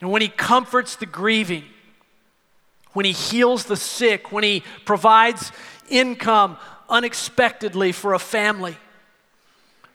And 0.00 0.10
when 0.10 0.22
He 0.22 0.28
comforts 0.28 0.96
the 0.96 1.06
grieving, 1.06 1.64
when 2.92 3.04
He 3.04 3.12
heals 3.12 3.64
the 3.64 3.76
sick, 3.76 4.32
when 4.32 4.44
He 4.44 4.62
provides 4.84 5.52
income 5.88 6.56
unexpectedly 6.88 7.92
for 7.92 8.14
a 8.14 8.18
family, 8.18 8.76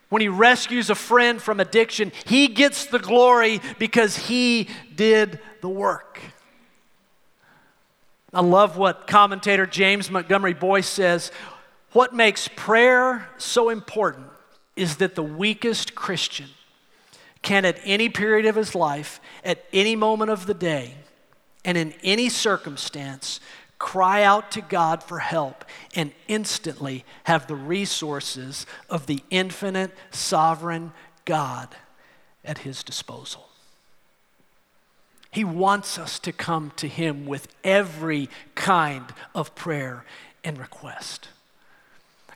when 0.09 0.21
He 0.21 0.27
rescues 0.27 0.89
a 0.89 0.95
friend 0.95 1.41
from 1.41 1.59
addiction, 1.59 2.11
He 2.25 2.47
gets 2.47 2.85
the 2.85 2.99
glory 2.99 3.61
because 3.79 4.15
He 4.15 4.69
did 4.95 5.39
the 5.61 5.69
work. 5.69 6.19
I 8.33 8.41
love 8.41 8.75
what 8.77 9.07
commentator 9.07 9.65
James 9.65 10.11
Montgomery 10.11 10.53
Boice 10.53 10.89
says. 10.89 11.31
What 11.93 12.13
makes 12.13 12.49
prayer 12.49 13.29
so 13.37 13.69
important 13.69 14.27
is 14.75 14.97
that 14.97 15.15
the 15.15 15.23
weakest 15.23 15.95
Christian 15.95 16.49
can, 17.41 17.63
at 17.63 17.79
any 17.85 18.09
period 18.09 18.45
of 18.45 18.55
his 18.55 18.75
life, 18.75 19.21
at 19.45 19.63
any 19.71 19.95
moment 19.95 20.31
of 20.31 20.47
the 20.47 20.53
day, 20.53 20.95
and 21.65 21.77
in 21.77 21.93
any 22.03 22.29
circumstance, 22.29 23.39
cry 23.79 24.23
out 24.23 24.51
to 24.51 24.61
God 24.61 25.03
for 25.03 25.19
help 25.19 25.65
and 25.95 26.11
instantly 26.27 27.03
have 27.25 27.47
the 27.47 27.55
resources 27.55 28.65
of 28.89 29.07
the 29.07 29.21
infinite, 29.29 29.91
sovereign 30.11 30.93
God 31.25 31.75
at 32.45 32.59
his 32.59 32.83
disposal. 32.83 33.49
He 35.31 35.43
wants 35.43 35.97
us 35.97 36.17
to 36.19 36.31
come 36.31 36.71
to 36.77 36.87
him 36.87 37.25
with 37.25 37.49
every 37.63 38.29
kind 38.53 39.05
of 39.33 39.53
prayer 39.53 40.05
and 40.45 40.57
request. 40.57 41.27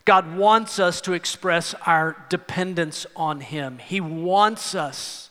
God 0.04 0.36
wants 0.36 0.80
us 0.80 1.00
to 1.02 1.14
express 1.14 1.74
our 1.86 2.26
dependence 2.28 3.06
on 3.16 3.42
him. 3.42 3.78
He 3.78 4.02
wants 4.02 4.76
us, 4.76 5.29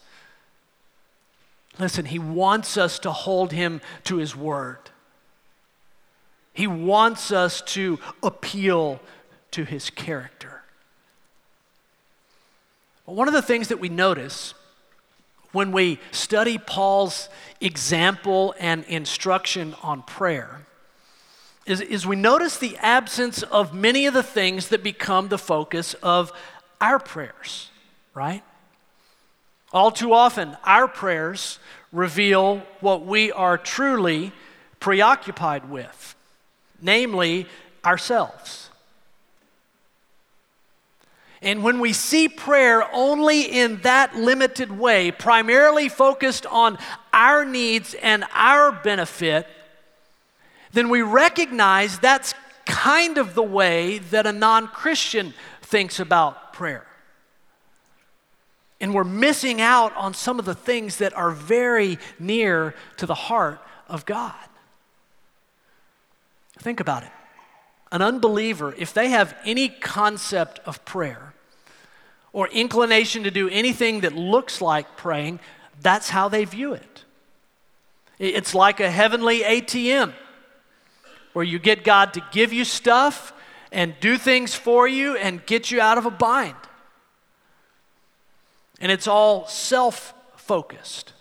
listen, 1.79 2.05
he 2.05 2.19
wants 2.19 2.77
us 2.77 2.99
to 2.99 3.11
hold 3.11 3.51
him 3.51 3.81
to 4.03 4.17
his 4.17 4.35
word. 4.35 4.77
He 6.53 6.67
wants 6.67 7.31
us 7.31 7.61
to 7.61 7.99
appeal 8.21 8.99
to 9.51 9.63
his 9.63 9.89
character. 9.89 10.61
But 13.05 13.15
one 13.15 13.27
of 13.27 13.33
the 13.33 13.41
things 13.41 13.69
that 13.69 13.79
we 13.79 13.89
notice 13.89 14.53
when 15.51 15.71
we 15.71 15.99
study 16.11 16.57
Paul's 16.57 17.29
example 17.59 18.53
and 18.59 18.83
instruction 18.85 19.75
on 19.81 20.03
prayer 20.03 20.65
is, 21.65 21.81
is 21.81 22.05
we 22.05 22.15
notice 22.15 22.57
the 22.57 22.77
absence 22.77 23.41
of 23.43 23.73
many 23.73 24.05
of 24.05 24.13
the 24.13 24.23
things 24.23 24.67
that 24.69 24.83
become 24.83 25.29
the 25.29 25.37
focus 25.37 25.95
of 25.95 26.31
our 26.81 26.99
prayers, 26.99 27.69
right? 28.13 28.43
All 29.71 29.91
too 29.91 30.13
often, 30.13 30.57
our 30.63 30.87
prayers 30.87 31.59
reveal 31.91 32.63
what 32.79 33.05
we 33.05 33.31
are 33.31 33.57
truly 33.57 34.31
preoccupied 34.79 35.69
with 35.69 36.15
namely 36.81 37.45
ourselves. 37.83 38.69
And 41.41 41.63
when 41.63 41.79
we 41.79 41.93
see 41.93 42.27
prayer 42.27 42.83
only 42.93 43.43
in 43.43 43.81
that 43.81 44.15
limited 44.15 44.77
way, 44.77 45.11
primarily 45.11 45.87
focused 45.87 46.45
on 46.45 46.77
our 47.13 47.45
needs 47.45 47.93
and 47.93 48.25
our 48.33 48.73
benefit, 48.73 49.47
then 50.73 50.89
we 50.89 51.01
recognize 51.01 51.97
that's 51.99 52.33
kind 52.65 53.17
of 53.17 53.35
the 53.35 53.43
way 53.43 53.99
that 53.99 54.27
a 54.27 54.33
non 54.33 54.67
Christian 54.67 55.33
thinks 55.61 55.99
about 55.99 56.53
prayer. 56.53 56.85
And 58.81 58.93
we're 58.93 59.03
missing 59.03 59.59
out 59.59 59.95
on 59.95 60.13
some 60.13 60.39
of 60.39 60.45
the 60.45 60.55
things 60.55 60.97
that 60.97 61.13
are 61.13 61.31
very 61.31 61.99
near 62.17 62.75
to 62.97 63.05
the 63.05 63.15
heart 63.15 63.59
of 63.87 64.05
God. 64.05 64.33
Think 66.59 66.79
about 66.79 67.03
it. 67.03 67.11
An 67.91 68.01
unbeliever, 68.01 68.73
if 68.77 68.93
they 68.93 69.09
have 69.09 69.35
any 69.45 69.69
concept 69.69 70.59
of 70.65 70.83
prayer 70.85 71.33
or 72.31 72.47
inclination 72.49 73.23
to 73.23 73.31
do 73.31 73.49
anything 73.49 74.01
that 74.01 74.13
looks 74.13 74.61
like 74.61 74.95
praying, 74.95 75.39
that's 75.81 76.09
how 76.09 76.29
they 76.29 76.45
view 76.45 76.73
it. 76.73 77.03
It's 78.19 78.53
like 78.53 78.79
a 78.79 78.91
heavenly 78.91 79.41
ATM 79.41 80.13
where 81.33 81.45
you 81.45 81.57
get 81.57 81.83
God 81.83 82.13
to 82.13 82.23
give 82.31 82.51
you 82.51 82.65
stuff 82.65 83.33
and 83.71 83.95
do 83.99 84.17
things 84.17 84.53
for 84.53 84.87
you 84.87 85.15
and 85.15 85.45
get 85.45 85.71
you 85.71 85.79
out 85.79 85.97
of 85.97 86.05
a 86.05 86.11
bind. 86.11 86.55
And 88.79 88.91
it's 88.91 89.07
all 89.07 89.47
self 89.47 90.13
focused. 90.35 91.13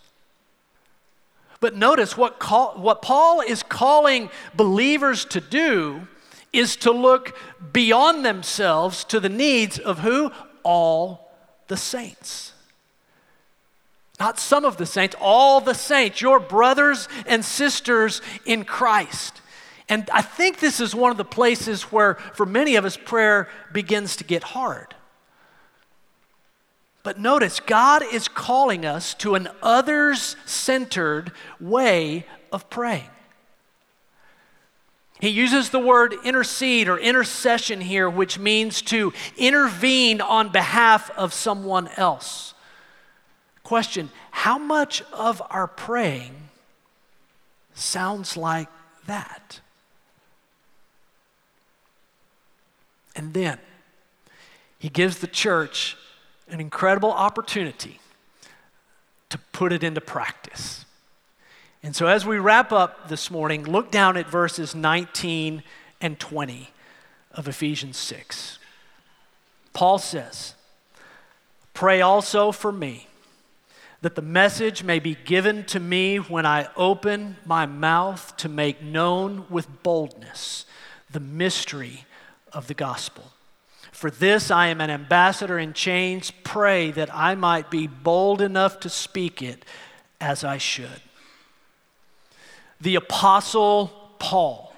But 1.60 1.74
notice 1.74 2.16
what, 2.16 2.38
call, 2.38 2.74
what 2.78 3.02
Paul 3.02 3.40
is 3.40 3.62
calling 3.62 4.30
believers 4.54 5.24
to 5.26 5.40
do 5.40 6.06
is 6.52 6.76
to 6.76 6.92
look 6.92 7.36
beyond 7.72 8.24
themselves 8.24 9.04
to 9.04 9.20
the 9.20 9.28
needs 9.28 9.78
of 9.78 9.98
who? 9.98 10.30
All 10.62 11.30
the 11.66 11.76
saints. 11.76 12.52
Not 14.20 14.38
some 14.38 14.64
of 14.64 14.76
the 14.76 14.86
saints, 14.86 15.14
all 15.20 15.60
the 15.60 15.74
saints, 15.74 16.20
your 16.20 16.40
brothers 16.40 17.08
and 17.26 17.44
sisters 17.44 18.20
in 18.44 18.64
Christ. 18.64 19.40
And 19.88 20.08
I 20.10 20.22
think 20.22 20.58
this 20.58 20.80
is 20.80 20.94
one 20.94 21.10
of 21.10 21.16
the 21.16 21.24
places 21.24 21.84
where, 21.84 22.14
for 22.34 22.44
many 22.44 22.76
of 22.76 22.84
us, 22.84 22.96
prayer 22.96 23.48
begins 23.72 24.16
to 24.16 24.24
get 24.24 24.42
hard. 24.42 24.94
But 27.08 27.18
notice, 27.18 27.58
God 27.58 28.02
is 28.12 28.28
calling 28.28 28.84
us 28.84 29.14
to 29.14 29.34
an 29.34 29.48
others 29.62 30.36
centered 30.44 31.32
way 31.58 32.26
of 32.52 32.68
praying. 32.68 33.08
He 35.18 35.30
uses 35.30 35.70
the 35.70 35.78
word 35.78 36.14
intercede 36.22 36.86
or 36.86 36.98
intercession 36.98 37.80
here, 37.80 38.10
which 38.10 38.38
means 38.38 38.82
to 38.82 39.14
intervene 39.38 40.20
on 40.20 40.50
behalf 40.50 41.10
of 41.16 41.32
someone 41.32 41.88
else. 41.96 42.52
Question 43.62 44.10
How 44.30 44.58
much 44.58 45.00
of 45.10 45.40
our 45.48 45.66
praying 45.66 46.34
sounds 47.72 48.36
like 48.36 48.68
that? 49.06 49.60
And 53.16 53.32
then 53.32 53.58
he 54.78 54.90
gives 54.90 55.20
the 55.20 55.26
church 55.26 55.96
an 56.50 56.60
incredible 56.60 57.12
opportunity 57.12 58.00
to 59.28 59.38
put 59.52 59.72
it 59.72 59.82
into 59.82 60.00
practice. 60.00 60.84
And 61.82 61.94
so, 61.94 62.06
as 62.06 62.26
we 62.26 62.38
wrap 62.38 62.72
up 62.72 63.08
this 63.08 63.30
morning, 63.30 63.64
look 63.64 63.90
down 63.90 64.16
at 64.16 64.28
verses 64.28 64.74
19 64.74 65.62
and 66.00 66.18
20 66.18 66.70
of 67.32 67.46
Ephesians 67.46 67.96
6. 67.96 68.58
Paul 69.72 69.98
says, 69.98 70.54
Pray 71.74 72.00
also 72.00 72.50
for 72.50 72.72
me 72.72 73.06
that 74.00 74.16
the 74.16 74.22
message 74.22 74.82
may 74.82 74.98
be 74.98 75.16
given 75.24 75.64
to 75.64 75.78
me 75.78 76.16
when 76.16 76.46
I 76.46 76.68
open 76.76 77.36
my 77.44 77.66
mouth 77.66 78.36
to 78.38 78.48
make 78.48 78.82
known 78.82 79.44
with 79.48 79.82
boldness 79.82 80.66
the 81.10 81.20
mystery 81.20 82.04
of 82.52 82.66
the 82.66 82.74
gospel 82.74 83.32
for 83.98 84.12
this 84.12 84.52
I 84.52 84.68
am 84.68 84.80
an 84.80 84.90
ambassador 84.90 85.58
in 85.58 85.72
chains. 85.72 86.30
Pray 86.44 86.92
that 86.92 87.12
I 87.12 87.34
might 87.34 87.68
be 87.68 87.88
bold 87.88 88.40
enough 88.40 88.78
to 88.80 88.88
speak 88.88 89.42
it 89.42 89.64
as 90.20 90.44
I 90.44 90.56
should. 90.56 91.02
The 92.80 92.94
Apostle 92.94 93.90
Paul, 94.20 94.72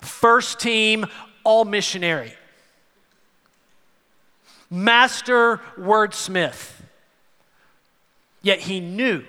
first 0.00 0.58
team 0.58 1.06
all 1.44 1.64
missionary, 1.64 2.34
master 4.68 5.60
wordsmith. 5.78 6.72
Yet 8.42 8.58
he 8.58 8.80
knew, 8.80 9.22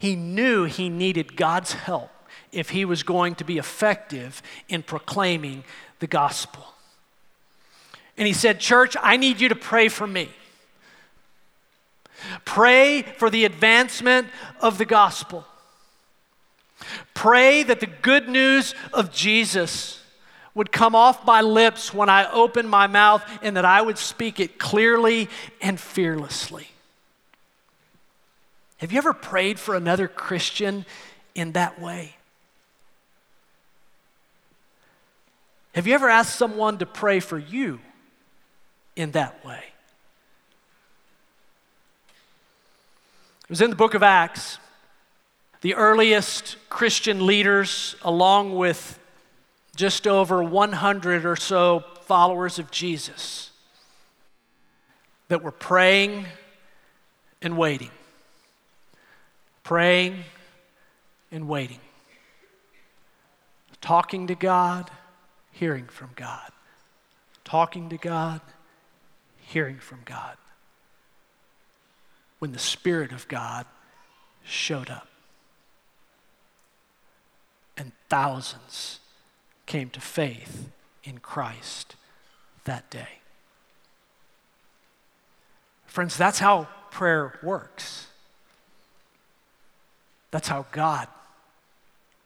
he 0.00 0.16
knew 0.16 0.64
he 0.64 0.88
needed 0.88 1.36
God's 1.36 1.74
help 1.74 2.10
if 2.50 2.70
he 2.70 2.84
was 2.84 3.04
going 3.04 3.36
to 3.36 3.44
be 3.44 3.58
effective 3.58 4.42
in 4.68 4.82
proclaiming 4.82 5.62
the 6.00 6.08
gospel. 6.08 6.64
And 8.16 8.26
he 8.26 8.32
said, 8.32 8.60
Church, 8.60 8.96
I 9.00 9.16
need 9.16 9.40
you 9.40 9.48
to 9.48 9.56
pray 9.56 9.88
for 9.88 10.06
me. 10.06 10.28
Pray 12.44 13.02
for 13.02 13.30
the 13.30 13.44
advancement 13.44 14.28
of 14.60 14.78
the 14.78 14.84
gospel. 14.84 15.44
Pray 17.14 17.62
that 17.62 17.80
the 17.80 17.86
good 17.86 18.28
news 18.28 18.74
of 18.92 19.12
Jesus 19.12 20.02
would 20.54 20.70
come 20.70 20.94
off 20.94 21.24
my 21.24 21.40
lips 21.40 21.94
when 21.94 22.08
I 22.08 22.30
open 22.30 22.68
my 22.68 22.86
mouth 22.86 23.24
and 23.42 23.56
that 23.56 23.64
I 23.64 23.80
would 23.80 23.98
speak 23.98 24.38
it 24.38 24.58
clearly 24.58 25.28
and 25.60 25.80
fearlessly. 25.80 26.68
Have 28.78 28.92
you 28.92 28.98
ever 28.98 29.14
prayed 29.14 29.58
for 29.58 29.74
another 29.74 30.08
Christian 30.08 30.84
in 31.34 31.52
that 31.52 31.80
way? 31.80 32.16
Have 35.74 35.86
you 35.86 35.94
ever 35.94 36.10
asked 36.10 36.36
someone 36.36 36.78
to 36.78 36.86
pray 36.86 37.20
for 37.20 37.38
you 37.38 37.80
in 38.96 39.12
that 39.12 39.44
way. 39.44 39.62
It 43.44 43.50
was 43.50 43.60
in 43.60 43.70
the 43.70 43.76
book 43.76 43.94
of 43.94 44.02
Acts. 44.02 44.58
The 45.60 45.74
earliest 45.74 46.56
Christian 46.68 47.26
leaders, 47.26 47.94
along 48.02 48.56
with 48.56 48.98
just 49.76 50.06
over 50.06 50.42
100 50.42 51.24
or 51.24 51.36
so 51.36 51.84
followers 52.02 52.58
of 52.58 52.70
Jesus, 52.70 53.50
that 55.28 55.42
were 55.42 55.52
praying 55.52 56.26
and 57.40 57.56
waiting. 57.56 57.90
Praying 59.62 60.24
and 61.30 61.48
waiting. 61.48 61.80
Talking 63.80 64.26
to 64.28 64.34
God, 64.34 64.90
hearing 65.52 65.86
from 65.86 66.10
God. 66.16 66.50
Talking 67.44 67.88
to 67.88 67.96
God, 67.96 68.40
hearing 69.52 69.78
from 69.78 70.00
God. 70.04 70.36
when 72.38 72.50
the 72.50 72.58
Spirit 72.58 73.12
of 73.12 73.28
God 73.28 73.66
showed 74.42 74.90
up. 74.90 75.06
And 77.76 77.92
thousands 78.08 78.98
came 79.64 79.90
to 79.90 80.00
faith 80.00 80.68
in 81.04 81.18
Christ 81.18 81.94
that 82.64 82.90
day. 82.90 83.20
Friends, 85.86 86.16
that's 86.16 86.40
how 86.40 86.66
prayer 86.90 87.38
works. 87.44 88.08
That's 90.32 90.48
how 90.48 90.66
God 90.72 91.06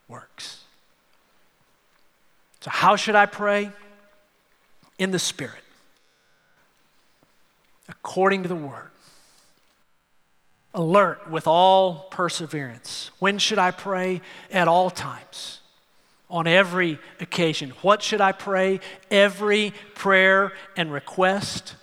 works. 0.07 0.63
So, 2.61 2.71
how 2.71 2.95
should 2.95 3.15
I 3.15 3.27
pray? 3.27 3.71
In 4.97 5.11
the 5.11 5.19
Spirit, 5.19 5.61
according 7.89 8.43
to 8.43 8.49
the 8.49 8.55
Word. 8.55 8.89
Alert 10.73 11.29
with 11.29 11.47
all 11.47 12.07
perseverance. 12.11 13.11
When 13.19 13.39
should 13.39 13.57
I 13.57 13.71
pray? 13.71 14.21
At 14.51 14.67
all 14.67 14.89
times, 14.89 15.61
on 16.29 16.45
every 16.45 16.99
occasion. 17.19 17.71
What 17.81 18.03
should 18.03 18.21
I 18.21 18.31
pray? 18.31 18.79
Every 19.09 19.73
prayer 19.95 20.53
and 20.75 20.91
request, 20.91 21.75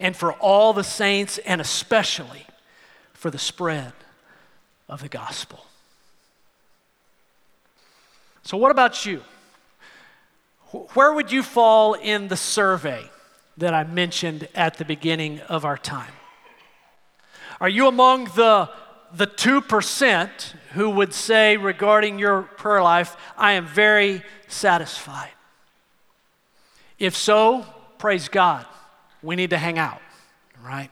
and 0.00 0.16
for 0.16 0.32
all 0.32 0.72
the 0.72 0.84
saints, 0.84 1.38
and 1.38 1.60
especially 1.60 2.46
for 3.12 3.30
the 3.30 3.38
spread 3.38 3.92
of 4.88 5.02
the 5.02 5.08
gospel. 5.08 5.64
So, 8.42 8.56
what 8.56 8.70
about 8.70 9.04
you? 9.06 9.22
Where 10.94 11.12
would 11.12 11.30
you 11.30 11.42
fall 11.42 11.94
in 11.94 12.28
the 12.28 12.36
survey 12.36 13.08
that 13.56 13.74
I 13.74 13.84
mentioned 13.84 14.48
at 14.54 14.76
the 14.76 14.84
beginning 14.84 15.40
of 15.40 15.64
our 15.64 15.78
time? 15.78 16.12
Are 17.60 17.68
you 17.68 17.88
among 17.88 18.24
the, 18.36 18.68
the 19.12 19.26
2% 19.26 20.30
who 20.72 20.90
would 20.90 21.14
say 21.14 21.56
regarding 21.56 22.18
your 22.18 22.42
prayer 22.42 22.82
life, 22.82 23.16
I 23.36 23.52
am 23.52 23.66
very 23.66 24.22
satisfied? 24.46 25.30
If 26.98 27.16
so, 27.16 27.66
praise 27.98 28.28
God. 28.28 28.66
We 29.22 29.36
need 29.36 29.50
to 29.50 29.58
hang 29.58 29.78
out, 29.78 30.00
right? 30.62 30.90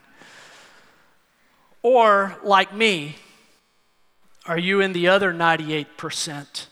Or, 1.83 2.37
like 2.43 2.75
me, 2.75 3.17
are 4.47 4.59
you 4.59 4.81
in 4.81 4.93
the 4.93 5.09
other 5.09 5.33
98% 5.33 6.67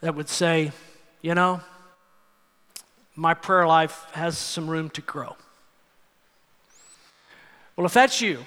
that 0.00 0.14
would 0.14 0.28
say, 0.28 0.72
you 1.22 1.34
know, 1.34 1.60
my 3.18 3.34
prayer 3.34 3.66
life 3.66 4.06
has 4.12 4.38
some 4.38 4.70
room 4.70 4.88
to 4.90 5.00
grow? 5.00 5.36
Well, 7.74 7.84
if 7.84 7.92
that's 7.92 8.20
you, 8.20 8.44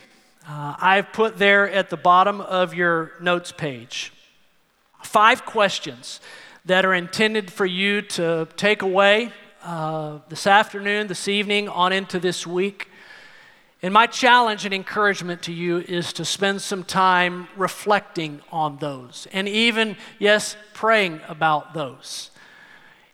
uh, 0.48 0.76
I've 0.80 1.12
put 1.12 1.38
there 1.38 1.70
at 1.70 1.90
the 1.90 1.98
bottom 1.98 2.40
of 2.40 2.74
your 2.74 3.12
notes 3.20 3.52
page 3.52 4.14
five 5.04 5.46
questions 5.46 6.22
that 6.64 6.86
are 6.86 6.94
intended 6.94 7.52
for 7.52 7.66
you 7.66 8.04
to 8.04 8.48
take 8.56 8.82
away 8.82 9.34
uh, 9.64 10.20
this 10.30 10.48
afternoon, 10.48 11.08
this 11.08 11.28
evening, 11.28 11.68
on 11.68 11.92
into 11.92 12.20
this 12.20 12.48
week. 12.48 12.88
And 13.82 13.94
my 13.94 14.06
challenge 14.06 14.64
and 14.64 14.74
encouragement 14.74 15.42
to 15.44 15.52
you 15.52 15.80
is 15.80 16.14
to 16.14 16.24
spend 16.24 16.62
some 16.62 16.84
time 16.84 17.48
reflecting 17.58 18.42
on 18.52 18.78
those 18.78 19.28
and 19.34 19.50
even, 19.50 19.98
yes, 20.20 20.56
praying 20.74 21.20
about 21.28 21.74
those 21.74 22.30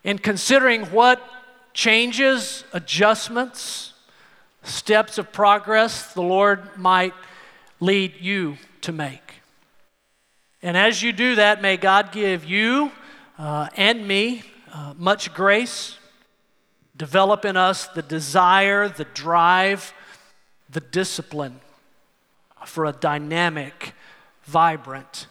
and 0.04 0.22
considering 0.22 0.84
what 0.86 1.22
changes, 1.78 2.64
adjustments, 2.72 3.92
steps 4.64 5.16
of 5.16 5.30
progress 5.32 6.12
the 6.12 6.20
Lord 6.20 6.76
might 6.76 7.14
lead 7.78 8.14
you 8.20 8.58
to 8.80 8.90
make. 8.90 9.34
And 10.60 10.76
as 10.76 11.04
you 11.04 11.12
do 11.12 11.36
that, 11.36 11.62
may 11.62 11.76
God 11.76 12.10
give 12.10 12.44
you 12.44 12.90
uh, 13.38 13.68
and 13.76 14.08
me 14.08 14.42
uh, 14.74 14.94
much 14.98 15.32
grace, 15.32 15.96
develop 16.96 17.44
in 17.44 17.56
us 17.56 17.86
the 17.86 18.02
desire, 18.02 18.88
the 18.88 19.06
drive, 19.14 19.94
the 20.68 20.80
discipline 20.80 21.60
for 22.66 22.86
a 22.86 22.92
dynamic, 22.92 23.92
vibrant, 24.42 25.28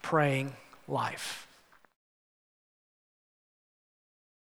praying 0.00 0.54
life. 0.86 1.41